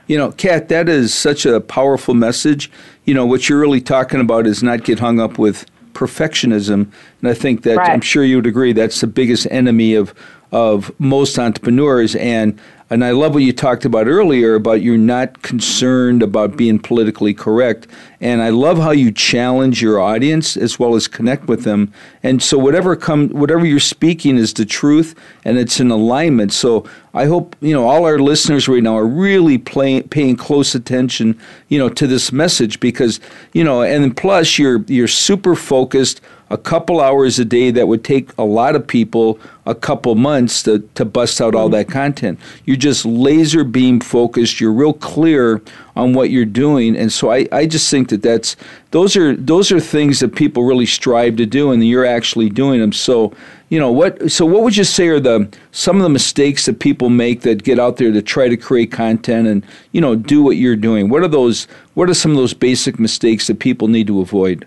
[0.06, 2.70] You know, Kat, that is such a powerful message.
[3.04, 7.30] You know, what you're really talking about is not get hung up with perfectionism, and
[7.30, 7.90] I think that right.
[7.90, 10.14] I'm sure you would agree that's the biggest enemy of
[10.52, 12.14] of most entrepreneurs.
[12.16, 12.58] And
[12.92, 17.32] and I love what you talked about earlier about you're not concerned about being politically
[17.32, 17.86] correct.
[18.20, 21.90] And I love how you challenge your audience as well as connect with them.
[22.22, 26.52] And so whatever come whatever you're speaking is the truth and it's in alignment.
[26.52, 30.74] So I hope you know all our listeners right now are really playing, paying close
[30.74, 33.20] attention, you know, to this message because
[33.54, 36.20] you know, and plus you're you're super focused
[36.52, 40.62] a couple hours a day that would take a lot of people a couple months
[40.62, 42.38] to, to bust out all that content.
[42.66, 44.60] You're just laser beam focused.
[44.60, 45.62] You're real clear
[45.96, 48.56] on what you're doing, and so I, I just think that that's
[48.90, 52.80] those are those are things that people really strive to do, and you're actually doing
[52.80, 52.92] them.
[52.92, 53.32] So
[53.70, 54.30] you know what?
[54.30, 57.62] So what would you say are the some of the mistakes that people make that
[57.62, 61.08] get out there to try to create content and you know do what you're doing?
[61.08, 61.64] What are those?
[61.94, 64.66] What are some of those basic mistakes that people need to avoid?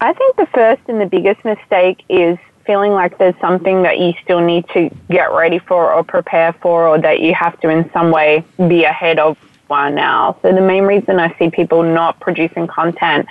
[0.00, 4.12] I think the first and the biggest mistake is feeling like there's something that you
[4.22, 7.90] still need to get ready for or prepare for or that you have to in
[7.92, 9.36] some way be ahead of
[9.66, 10.38] one now.
[10.42, 13.26] So the main reason I see people not producing content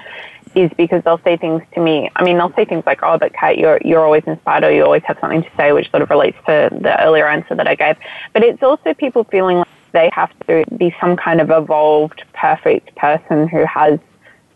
[0.55, 2.09] is because they'll say things to me.
[2.15, 4.84] I mean, they'll say things like, "Oh, but Kate, you're you're always inspired, or you
[4.84, 7.76] always have something to say," which sort of relates to the earlier answer that I
[7.76, 7.95] gave.
[8.34, 12.95] But it's also people feeling like they have to be some kind of evolved, perfect
[12.95, 13.99] person who has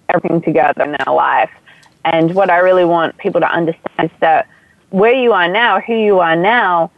[0.09, 1.51] everything together in their life.
[2.05, 4.47] And what I really want people to understand is that
[4.89, 6.91] where you are now, who you are now,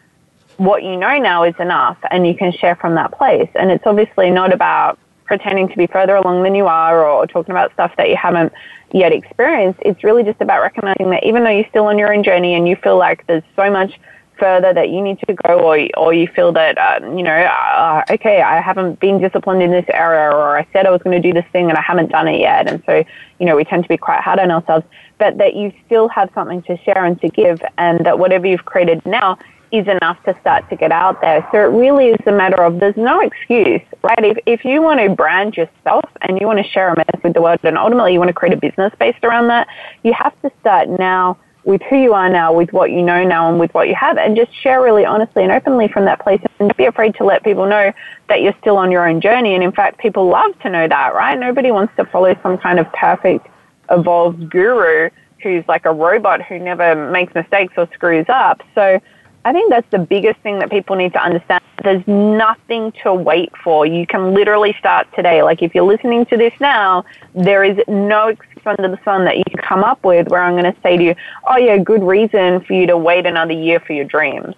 [0.58, 3.50] what you know now is enough, and you can share from that place.
[3.56, 7.52] And it's obviously not about pretending to be further along than you are or talking
[7.52, 8.54] about stuff that you haven't
[8.94, 9.80] yet experienced.
[9.84, 12.68] It's really just about recognizing that even though you're still on your own journey and
[12.68, 14.00] you feel like there's so much
[14.44, 18.04] further that you need to go or, or you feel that, uh, you know, uh,
[18.10, 21.26] okay, I haven't been disciplined in this area or I said I was going to
[21.26, 22.70] do this thing and I haven't done it yet.
[22.70, 23.06] And so,
[23.40, 24.86] you know, we tend to be quite hard on ourselves,
[25.18, 28.66] but that you still have something to share and to give and that whatever you've
[28.66, 29.38] created now
[29.72, 31.48] is enough to start to get out there.
[31.54, 34.26] So it really is a matter of there's no excuse, right?
[34.26, 37.34] If, if you want to brand yourself and you want to share a message with
[37.34, 39.68] the world and ultimately you want to create a business based around that,
[40.04, 43.50] you have to start now with who you are now, with what you know now,
[43.50, 46.42] and with what you have, and just share really honestly and openly from that place.
[46.60, 47.92] And don't be afraid to let people know
[48.30, 49.56] that you're still on your own journey.
[49.56, 51.38] And in fact, people love to know that, right?
[51.40, 53.48] Nobody wants to follow some kind of perfect,
[53.90, 55.10] evolved guru
[55.42, 58.62] who's like a robot who never makes mistakes or screws up.
[58.74, 59.00] So
[59.46, 61.62] I think that's the biggest thing that people need to understand.
[61.84, 63.86] There's nothing to wait for.
[63.86, 65.44] You can literally start today.
[65.44, 67.04] Like if you're listening to this now,
[67.36, 70.54] there is no excuse under the sun that you can come up with where I'm
[70.54, 71.16] going to say to you,
[71.48, 74.56] oh yeah, good reason for you to wait another year for your dreams.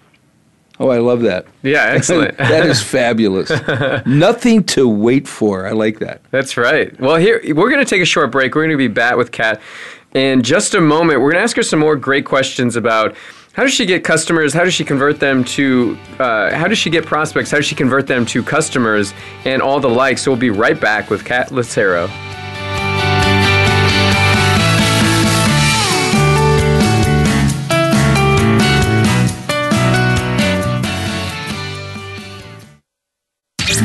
[0.78, 1.46] Oh, I love that.
[1.62, 2.36] Yeah, excellent.
[2.38, 3.50] that is fabulous.
[4.06, 5.66] Nothing to wait for.
[5.66, 6.20] I like that.
[6.30, 6.98] That's right.
[7.00, 8.54] Well, here we're going to take a short break.
[8.54, 9.60] We're going to be back with Kat
[10.14, 11.20] in just a moment.
[11.20, 13.16] We're going to ask her some more great questions about
[13.54, 14.52] how does she get customers?
[14.52, 15.96] How does she convert them to?
[16.18, 17.50] Uh, how does she get prospects?
[17.50, 19.14] How does she convert them to customers
[19.46, 20.22] and all the likes?
[20.22, 22.10] So we'll be right back with Kat Loterzo.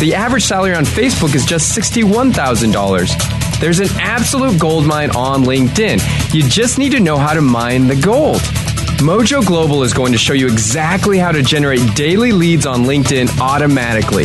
[0.00, 3.60] The average salary on Facebook is just $61,000.
[3.60, 6.32] There's an absolute gold mine on LinkedIn.
[6.32, 8.40] You just need to know how to mine the gold.
[9.00, 13.40] Mojo Global is going to show you exactly how to generate daily leads on LinkedIn
[13.40, 14.24] automatically.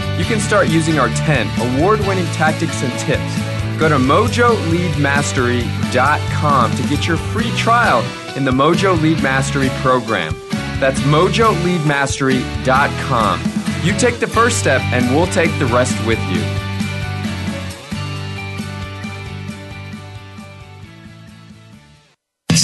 [0.17, 3.51] You can start using our 10 award winning tactics and tips
[3.81, 8.05] Go to mojoleadmastery.com to get your free trial
[8.37, 10.35] in the Mojo Lead Mastery program.
[10.79, 13.41] That's mojoleadmastery.com.
[13.83, 16.60] You take the first step, and we'll take the rest with you.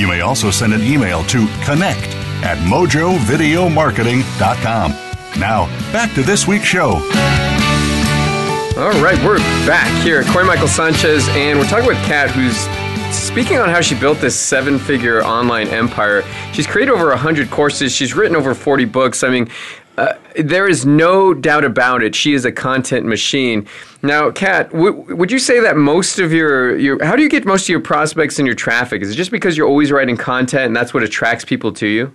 [0.00, 4.92] You may also send an email to connect at mojovideomarketing.com.
[5.38, 6.92] Now, back to this week's show.
[8.78, 9.36] All right, we're
[9.66, 12.56] back here at Corey Michael Sanchez, and we're talking with Kat, who's
[13.14, 16.22] speaking on how she built this seven figure online empire.
[16.54, 19.22] She's created over 100 courses, she's written over 40 books.
[19.22, 19.50] I mean,
[20.00, 22.14] Uh, there is no doubt about it.
[22.14, 23.66] She is a content machine.
[24.02, 27.44] Now, Kat, w- would you say that most of your, your how do you get
[27.44, 29.02] most of your prospects and your traffic?
[29.02, 32.10] Is it just because you're always writing content and that's what attracts people to you?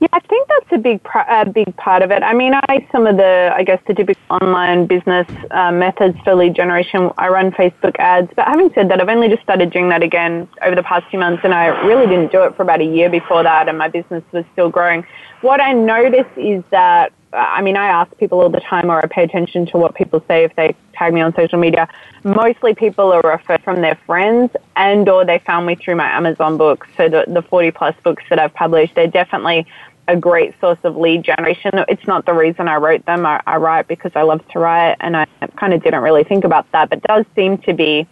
[0.00, 2.24] Yeah, I think that's a big a big part of it.
[2.24, 6.34] I mean, I some of the I guess the typical online business uh, methods for
[6.34, 7.12] lead generation.
[7.16, 10.48] I run Facebook ads, but having said that, I've only just started doing that again
[10.62, 13.08] over the past few months, and I really didn't do it for about a year
[13.08, 15.06] before that, and my business was still growing.
[15.44, 19.06] What I notice is that I mean, I ask people all the time, or I
[19.06, 21.86] pay attention to what people say if they tag me on social media.
[22.22, 26.86] Mostly, people are referred from their friends, and/or they found me through my Amazon books.
[26.96, 29.66] So the the forty plus books that I've published, they're definitely
[30.08, 31.72] a great source of lead generation.
[31.88, 33.26] It's not the reason I wrote them.
[33.26, 35.26] I, I write because I love to write, and I
[35.56, 38.06] kind of didn't really think about that, but does seem to be.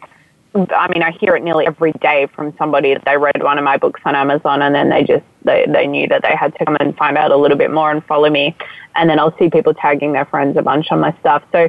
[0.55, 3.65] I mean, I hear it nearly every day from somebody that they read one of
[3.65, 6.65] my books on Amazon, and then they just they they knew that they had to
[6.65, 8.55] come and find out a little bit more and follow me,
[8.95, 11.43] and then I'll see people tagging their friends a bunch on my stuff.
[11.53, 11.69] So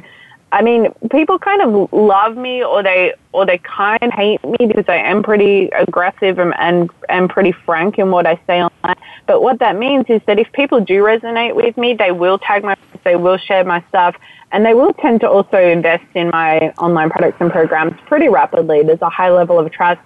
[0.54, 4.66] I mean, people kind of love me or they or they kind of hate me
[4.66, 8.96] because I am pretty aggressive and, and and pretty frank in what I say online.
[9.26, 12.62] But what that means is that if people do resonate with me, they will tag
[12.62, 14.14] my they will share my stuff
[14.52, 18.84] and they will tend to also invest in my online products and programs pretty rapidly.
[18.84, 20.00] There's a high level of trust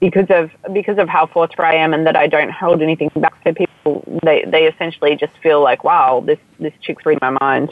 [0.00, 3.44] because of because of how forthright I am and that I don't hold anything back
[3.44, 4.02] to people.
[4.22, 7.70] They they essentially just feel like, wow, this this chick's reading my mind.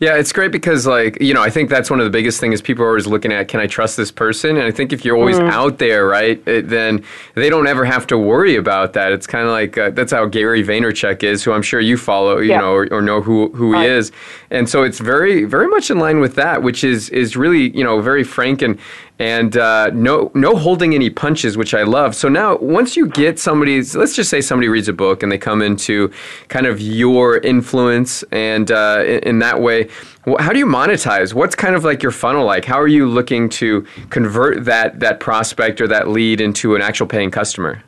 [0.00, 2.62] Yeah, it's great because, like, you know, I think that's one of the biggest things
[2.62, 3.48] people are always looking at.
[3.48, 4.56] Can I trust this person?
[4.56, 5.50] And I think if you're always mm.
[5.50, 7.04] out there, right, it, then
[7.34, 9.12] they don't ever have to worry about that.
[9.12, 12.38] It's kind of like uh, that's how Gary Vaynerchuk is, who I'm sure you follow,
[12.38, 12.60] you yeah.
[12.60, 13.82] know, or, or, know who who right.
[13.82, 14.10] he is.
[14.50, 17.84] And so it's very very much in line with that, which is is really you
[17.84, 18.78] know very frank and
[19.20, 22.16] and uh, no no holding any punches, which I love.
[22.16, 25.36] So now, once you get somebody, let's just say somebody reads a book and they
[25.36, 26.10] come into
[26.48, 29.90] kind of your influence, and uh, in, in, that way,
[30.38, 31.34] how do you monetize?
[31.34, 32.64] What's kind of like your funnel like?
[32.64, 37.06] How are you looking to convert that that prospect or that lead into an actual
[37.06, 37.82] paying customer?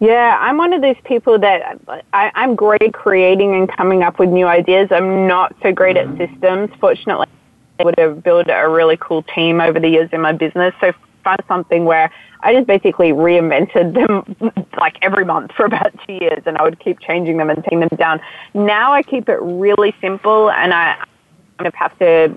[0.00, 1.78] Yeah, I'm one of those people that
[2.14, 4.88] I, I'm great creating and coming up with new ideas.
[4.90, 6.70] I'm not so great at systems.
[6.80, 7.26] Fortunately,
[7.78, 10.74] able to build a really cool team over the years in my business.
[10.80, 10.92] So
[11.24, 12.10] find something where
[12.40, 16.78] I just basically reinvented them like every month for about two years and I would
[16.78, 18.20] keep changing them and taking them down.
[18.54, 20.96] Now I keep it really simple and I
[21.58, 22.36] kind of have to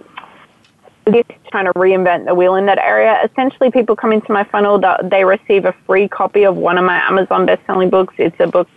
[1.52, 3.20] trying to reinvent the wheel in that area.
[3.24, 7.00] Essentially, people come into my funnel, they receive a free copy of one of my
[7.08, 8.14] Amazon best-selling books.
[8.18, 8.68] It's a book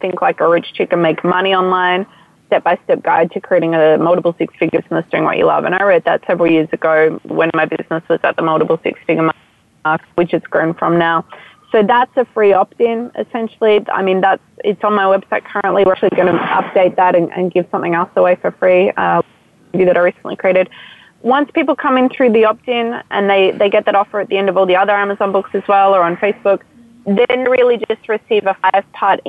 [0.00, 2.06] Think Like a Rich Chick and Make Money Online
[2.50, 5.64] step by step guide to creating a multiple six figure business doing what you love.
[5.64, 8.98] And I wrote that several years ago when my business was at the multiple six
[9.06, 9.30] figure
[9.84, 11.24] mark, which it's grown from now.
[11.70, 13.80] So that's a free opt-in, essentially.
[13.92, 15.84] I mean, that's it's on my website currently.
[15.84, 19.22] We're actually going to update that and, and give something else away for free uh,
[19.72, 20.68] that I recently created.
[21.22, 24.36] Once people come in through the opt-in and they, they get that offer at the
[24.36, 26.62] end of all the other Amazon books as well or on Facebook,
[27.06, 29.20] then really just receive a five-part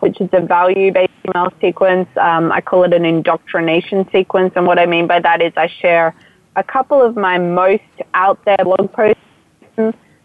[0.00, 2.08] which is a value-based email sequence.
[2.16, 5.68] Um, I call it an indoctrination sequence, and what I mean by that is I
[5.80, 6.14] share
[6.56, 7.82] a couple of my most
[8.14, 9.20] out there blog posts,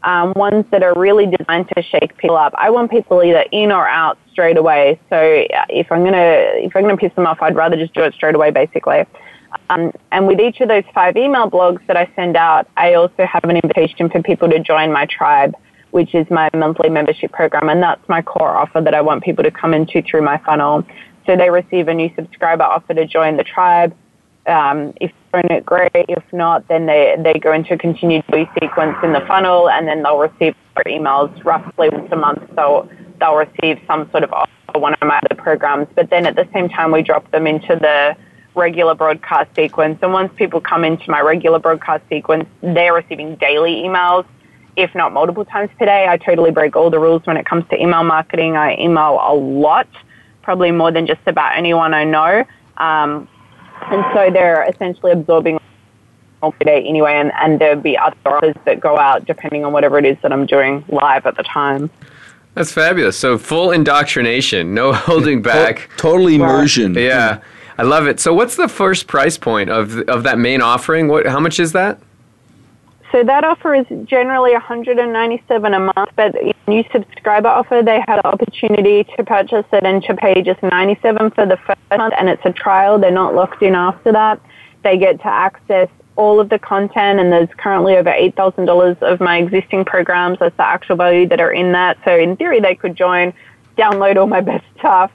[0.04, 2.54] um, ones that are really designed to shake people up.
[2.58, 5.00] I want people either in or out straight away.
[5.10, 8.14] So if I'm gonna if I'm gonna piss them off, I'd rather just do it
[8.14, 9.06] straight away, basically.
[9.70, 13.26] Um, and with each of those five email blogs that I send out, I also
[13.26, 15.56] have an invitation for people to join my tribe
[15.94, 17.70] which is my monthly membership program.
[17.70, 20.84] And that's my core offer that I want people to come into through my funnel.
[21.28, 23.96] So they receive a new subscriber offer to join the tribe.
[24.48, 25.92] Um, if they're it, great.
[25.94, 28.26] If not, then they, they go into a continued
[28.60, 32.42] sequence in the funnel and then they'll receive emails roughly once a month.
[32.56, 32.90] So
[33.20, 35.88] they'll receive some sort of offer one of my other programs.
[35.94, 38.18] But then at the same time, we drop them into the
[38.56, 40.00] regular broadcast sequence.
[40.02, 44.26] And once people come into my regular broadcast sequence, they're receiving daily emails
[44.76, 46.08] if not multiple times per day.
[46.08, 48.56] I totally break all the rules when it comes to email marketing.
[48.56, 49.88] I email a lot,
[50.42, 52.44] probably more than just about anyone I know.
[52.78, 53.28] Um,
[53.92, 55.60] and so they're essentially absorbing
[56.42, 59.98] all day anyway, and, and there'll be other offers that go out depending on whatever
[59.98, 61.90] it is that I'm doing live at the time.
[62.54, 63.18] That's fabulous.
[63.18, 65.90] So full indoctrination, no holding back.
[65.98, 66.94] Total immersion.
[66.96, 67.42] Yeah.
[67.78, 68.20] I love it.
[68.20, 71.08] So what's the first price point of of that main offering?
[71.08, 72.00] What how much is that?
[73.14, 76.34] So that offer is generally 197 a month, but
[76.68, 81.30] new subscriber offer, they have the opportunity to purchase it and to pay just 97
[81.30, 82.98] for the first month, and it's a trial.
[82.98, 84.42] They're not locked in after that.
[84.84, 89.38] They get to access all of the content, and there's currently over $8,000 of my
[89.38, 90.40] existing programs.
[90.40, 92.00] That's the actual value that are in that.
[92.06, 93.32] So in theory, they could join,
[93.78, 95.12] download all my best stuff,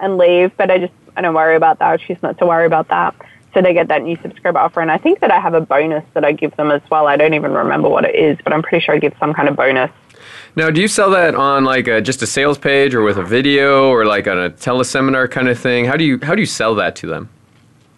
[0.00, 2.00] and leave, but I just, I don't worry about that.
[2.00, 3.14] She's not to worry about that.
[3.54, 4.80] So they get that new subscriber offer.
[4.80, 7.06] And I think that I have a bonus that I give them as well.
[7.06, 9.48] I don't even remember what it is, but I'm pretty sure I give some kind
[9.48, 9.90] of bonus.
[10.54, 13.22] Now, do you sell that on like a, just a sales page or with a
[13.22, 15.84] video or like on a teleseminar kind of thing?
[15.84, 17.28] How do you how do you sell that to them?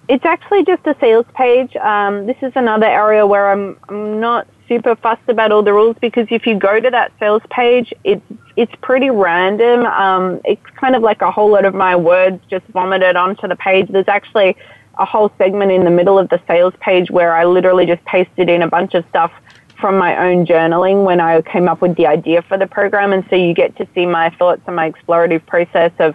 [0.09, 1.75] It's actually just a sales page.
[1.77, 5.97] Um, this is another area where I'm, I'm not super fussed about all the rules
[6.01, 8.23] because if you go to that sales page, it's
[8.57, 9.85] it's pretty random.
[9.87, 13.57] Um, it's kind of like a whole lot of my words just vomited onto the
[13.57, 13.89] page.
[13.89, 14.57] There's actually
[14.99, 18.49] a whole segment in the middle of the sales page where I literally just pasted
[18.49, 19.33] in a bunch of stuff
[19.81, 23.13] from my own journaling when I came up with the idea for the program.
[23.13, 26.15] And so you get to see my thoughts and my explorative process of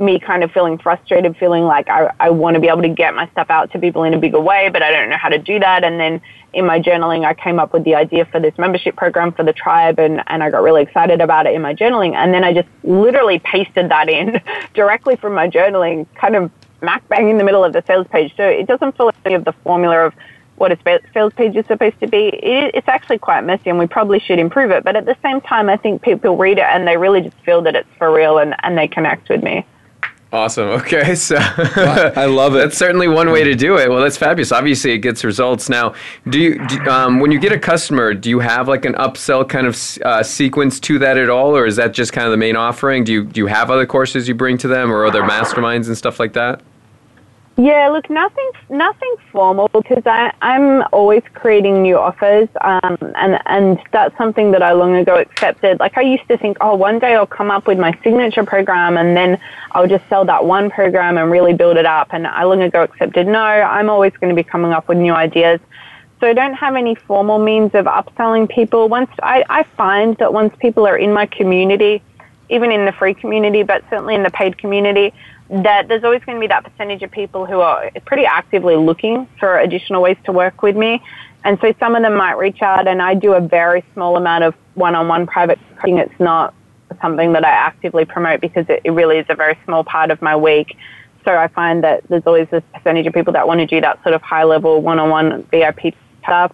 [0.00, 3.14] me kind of feeling frustrated, feeling like I, I want to be able to get
[3.14, 5.38] my stuff out to people in a bigger way, but I don't know how to
[5.38, 5.82] do that.
[5.82, 6.20] And then
[6.52, 9.52] in my journaling, I came up with the idea for this membership program for the
[9.52, 12.14] tribe and, and I got really excited about it in my journaling.
[12.14, 14.40] And then I just literally pasted that in
[14.74, 16.50] directly from my journaling, kind of
[16.80, 18.34] smack bang in the middle of the sales page.
[18.36, 20.14] So it doesn't follow any of the formula of
[20.56, 22.28] what a sales page is supposed to be.
[22.28, 24.84] It, it's actually quite messy and we probably should improve it.
[24.84, 27.62] But at the same time, I think people read it and they really just feel
[27.62, 29.64] that it's for real and, and they connect with me.
[30.32, 30.68] Awesome.
[30.88, 32.58] Okay, so I love it.
[32.58, 33.90] That's certainly one way to do it.
[33.90, 34.52] Well, that's fabulous.
[34.52, 35.68] Obviously, it gets results.
[35.68, 35.94] Now,
[36.28, 39.48] do you do, um, when you get a customer, do you have like an upsell
[39.48, 42.36] kind of uh, sequence to that at all, or is that just kind of the
[42.36, 43.04] main offering?
[43.04, 45.96] Do you do you have other courses you bring to them, or other masterminds and
[45.96, 46.60] stuff like that?
[47.60, 53.80] Yeah, look, nothing, nothing formal because I, I'm always creating new offers, um, and and
[53.90, 55.80] that's something that I long ago accepted.
[55.80, 58.96] Like I used to think, oh, one day I'll come up with my signature program,
[58.96, 59.40] and then
[59.72, 62.10] I'll just sell that one program and really build it up.
[62.12, 65.12] And I long ago accepted, no, I'm always going to be coming up with new
[65.12, 65.58] ideas.
[66.20, 68.88] So I don't have any formal means of upselling people.
[68.88, 72.02] Once I, I find that once people are in my community,
[72.50, 75.12] even in the free community, but certainly in the paid community,
[75.50, 79.26] that there's always going to be that percentage of people who are pretty actively looking
[79.38, 81.02] for additional ways to work with me.
[81.44, 84.44] And so some of them might reach out and I do a very small amount
[84.44, 85.98] of one-on-one private coaching.
[85.98, 86.54] It's not
[87.00, 90.20] something that I actively promote because it, it really is a very small part of
[90.20, 90.76] my week.
[91.24, 94.02] So I find that there's always this percentage of people that want to do that
[94.02, 96.52] sort of high level one-on-one VIP stuff.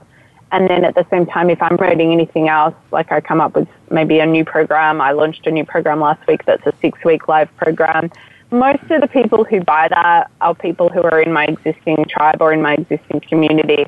[0.52, 3.56] And then at the same time, if I'm promoting anything else, like I come up
[3.56, 7.02] with maybe a new program, I launched a new program last week that's a six
[7.04, 8.12] week live program
[8.54, 12.40] most of the people who buy that are people who are in my existing tribe
[12.40, 13.86] or in my existing community.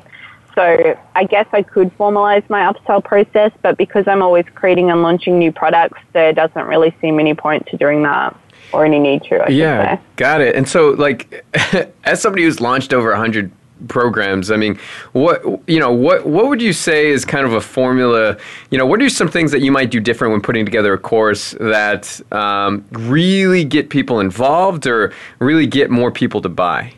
[0.55, 5.03] So I guess I could formalize my upsell process, but because I'm always creating and
[5.03, 8.35] launching new products, there doesn't really seem any point to doing that
[8.73, 9.35] or any need to.
[9.35, 10.55] I yeah, got it.
[10.55, 11.45] And so, like,
[12.03, 13.51] as somebody who's launched over 100
[13.87, 14.51] programs.
[14.51, 14.79] I mean,
[15.13, 18.37] what you know, what what would you say is kind of a formula?
[18.71, 20.97] You know, what are some things that you might do different when putting together a
[20.97, 26.93] course that um, really get people involved or really get more people to buy?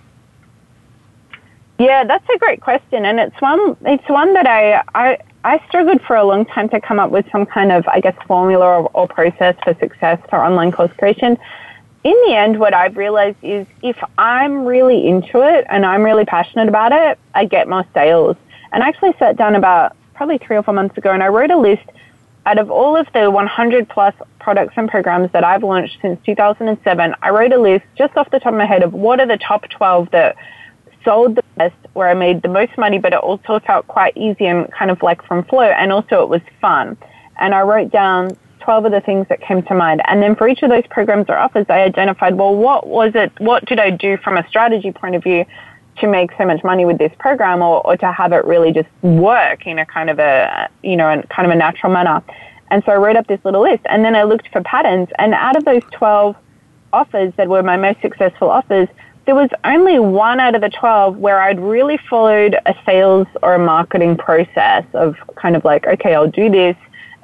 [1.77, 5.17] Yeah, that's a great question, and it's one it's one that I I.
[5.41, 8.13] I struggled for a long time to come up with some kind of, I guess,
[8.27, 11.37] formula or, or process for success for online course creation
[12.03, 16.25] in the end, what I've realized is if I'm really into it and I'm really
[16.25, 18.37] passionate about it, I get more sales.
[18.71, 21.51] And I actually sat down about probably three or four months ago and I wrote
[21.51, 21.83] a list
[22.45, 27.15] out of all of the 100 plus products and programs that I've launched since 2007.
[27.21, 29.37] I wrote a list just off the top of my head of what are the
[29.37, 30.35] top 12 that
[31.03, 34.45] sold the best, where I made the most money, but it also felt quite easy
[34.45, 35.63] and kind of like from flow.
[35.63, 36.97] And also it was fun.
[37.39, 38.37] And I wrote down
[38.69, 39.99] 12 of the things that came to mind.
[40.05, 43.31] And then for each of those programs or offers, I identified, well, what was it,
[43.39, 45.43] what did I do from a strategy point of view
[45.97, 48.87] to make so much money with this program or, or to have it really just
[49.01, 52.21] work in a kind of a, you know, in kind of a natural manner.
[52.69, 55.07] And so I wrote up this little list and then I looked for patterns.
[55.17, 56.35] And out of those 12
[56.93, 58.87] offers that were my most successful offers,
[59.25, 63.55] there was only one out of the 12 where I'd really followed a sales or
[63.55, 66.75] a marketing process of kind of like, okay, I'll do this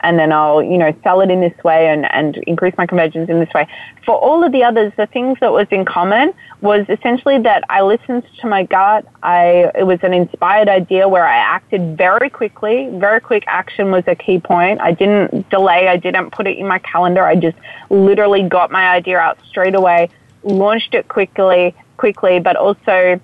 [0.02, 3.30] and then I'll, you know, sell it in this way and, and increase my conversions
[3.30, 3.68] in this way.
[4.06, 7.82] For all of the others, the things that was in common was essentially that I
[7.82, 9.08] listened to my gut.
[9.24, 12.89] I, it was an inspired idea where I acted very quickly.
[12.93, 14.82] Very quick action was a key point.
[14.82, 15.88] I didn't delay.
[15.88, 17.24] I didn't put it in my calendar.
[17.24, 17.58] I just
[17.89, 20.10] literally got my idea out straight away,
[20.43, 23.20] launched it quickly, quickly, but also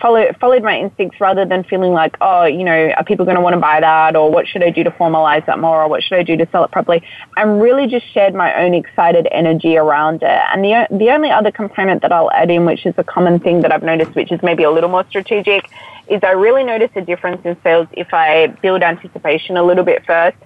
[0.00, 3.40] follow, followed my instincts rather than feeling like, oh, you know, are people going to
[3.40, 6.02] want to buy that or what should I do to formalize that more or what
[6.02, 7.02] should I do to sell it properly?
[7.36, 10.40] And really just shared my own excited energy around it.
[10.52, 13.62] And the, the only other component that I'll add in, which is a common thing
[13.62, 15.70] that I've noticed, which is maybe a little more strategic,
[16.08, 20.04] is I really notice a difference in sales if I build anticipation a little bit
[20.04, 20.36] first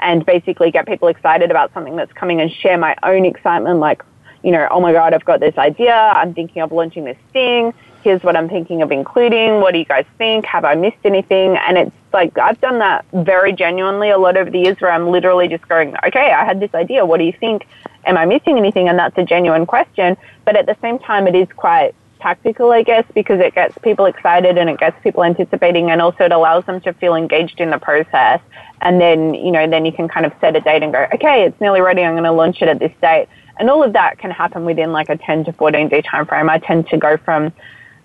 [0.00, 4.02] and basically get people excited about something that's coming and share my own excitement like
[4.42, 5.94] you know, oh my God, I've got this idea.
[5.94, 7.74] I'm thinking of launching this thing.
[8.02, 9.60] Here's what I'm thinking of including.
[9.60, 10.46] What do you guys think?
[10.46, 11.56] Have I missed anything?
[11.56, 15.10] And it's like, I've done that very genuinely a lot over the years where I'm
[15.10, 17.04] literally just going, okay, I had this idea.
[17.04, 17.66] What do you think?
[18.06, 18.88] Am I missing anything?
[18.88, 20.16] And that's a genuine question.
[20.44, 24.06] But at the same time, it is quite tactical, I guess, because it gets people
[24.06, 27.70] excited and it gets people anticipating and also it allows them to feel engaged in
[27.70, 28.40] the process.
[28.80, 31.44] And then, you know, then you can kind of set a date and go, okay,
[31.44, 32.02] it's nearly ready.
[32.02, 33.28] I'm going to launch it at this date.
[33.58, 36.48] And all of that can happen within like a 10 to 14 day time frame.
[36.48, 37.52] I tend to go from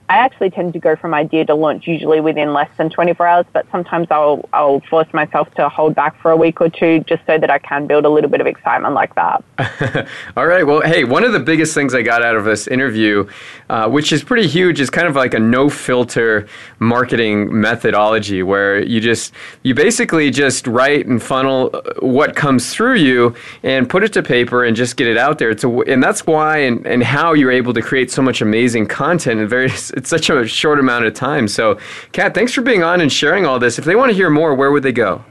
[0.07, 3.45] I actually tend to go from idea to launch usually within less than 24 hours,
[3.53, 7.25] but sometimes I'll, I'll force myself to hold back for a week or two just
[7.25, 9.43] so that I can build a little bit of excitement like that.
[10.37, 10.65] All right.
[10.65, 13.27] Well, hey, one of the biggest things I got out of this interview,
[13.69, 16.47] uh, which is pretty huge, is kind of like a no filter
[16.77, 19.33] marketing methodology where you just,
[19.63, 23.33] you basically just write and funnel uh, what comes through you
[23.63, 25.49] and put it to paper and just get it out there.
[25.49, 28.85] It's a, and that's why and, and how you're able to create so much amazing
[28.85, 31.47] content and very it's such a short amount of time.
[31.47, 31.79] So,
[32.11, 33.79] Kat, thanks for being on and sharing all this.
[33.79, 35.23] If they want to hear more, where would they go?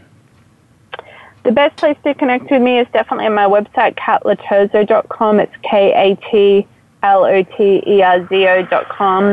[1.45, 5.41] The best place to connect with me is definitely on my website, katloterzo.com.
[5.41, 6.67] It's K-A-T
[7.05, 7.79] L-O-T-E-R-Z-O.com.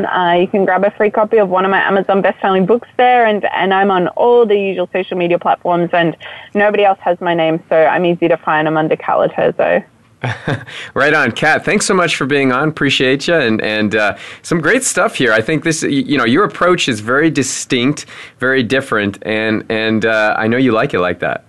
[0.06, 3.26] Uh, you can grab a free copy of one of my Amazon best-selling books there,
[3.26, 6.18] and, and I'm on all the usual social media platforms, and
[6.54, 8.68] nobody else has my name, so I'm easy to find.
[8.68, 9.88] I'm under Kat.
[10.94, 11.66] right on, Kat.
[11.66, 12.70] Thanks so much for being on.
[12.70, 15.34] Appreciate you, and and uh, some great stuff here.
[15.34, 18.06] I think this, you know, your approach is very distinct,
[18.40, 21.46] very different, and and uh, I know you like it like that.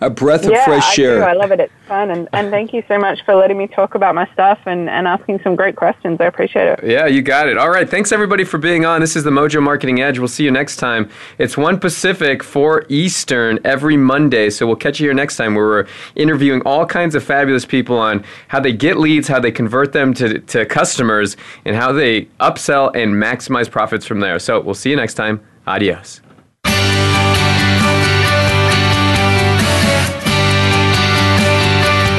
[0.00, 1.22] A breath of yeah, fresh air.
[1.22, 1.38] I do.
[1.38, 1.60] I love it.
[1.60, 2.10] It's fun.
[2.10, 5.06] And, and thank you so much for letting me talk about my stuff and, and
[5.06, 6.20] asking some great questions.
[6.20, 6.80] I appreciate it.
[6.84, 7.58] Yeah, you got it.
[7.58, 7.88] All right.
[7.88, 9.00] Thanks, everybody, for being on.
[9.00, 10.18] This is the Mojo Marketing Edge.
[10.18, 11.10] We'll see you next time.
[11.38, 14.50] It's 1 Pacific, 4 Eastern every Monday.
[14.50, 17.98] So we'll catch you here next time where we're interviewing all kinds of fabulous people
[17.98, 22.22] on how they get leads, how they convert them to, to customers, and how they
[22.40, 24.38] upsell and maximize profits from there.
[24.38, 25.40] So we'll see you next time.
[25.66, 26.20] Adios.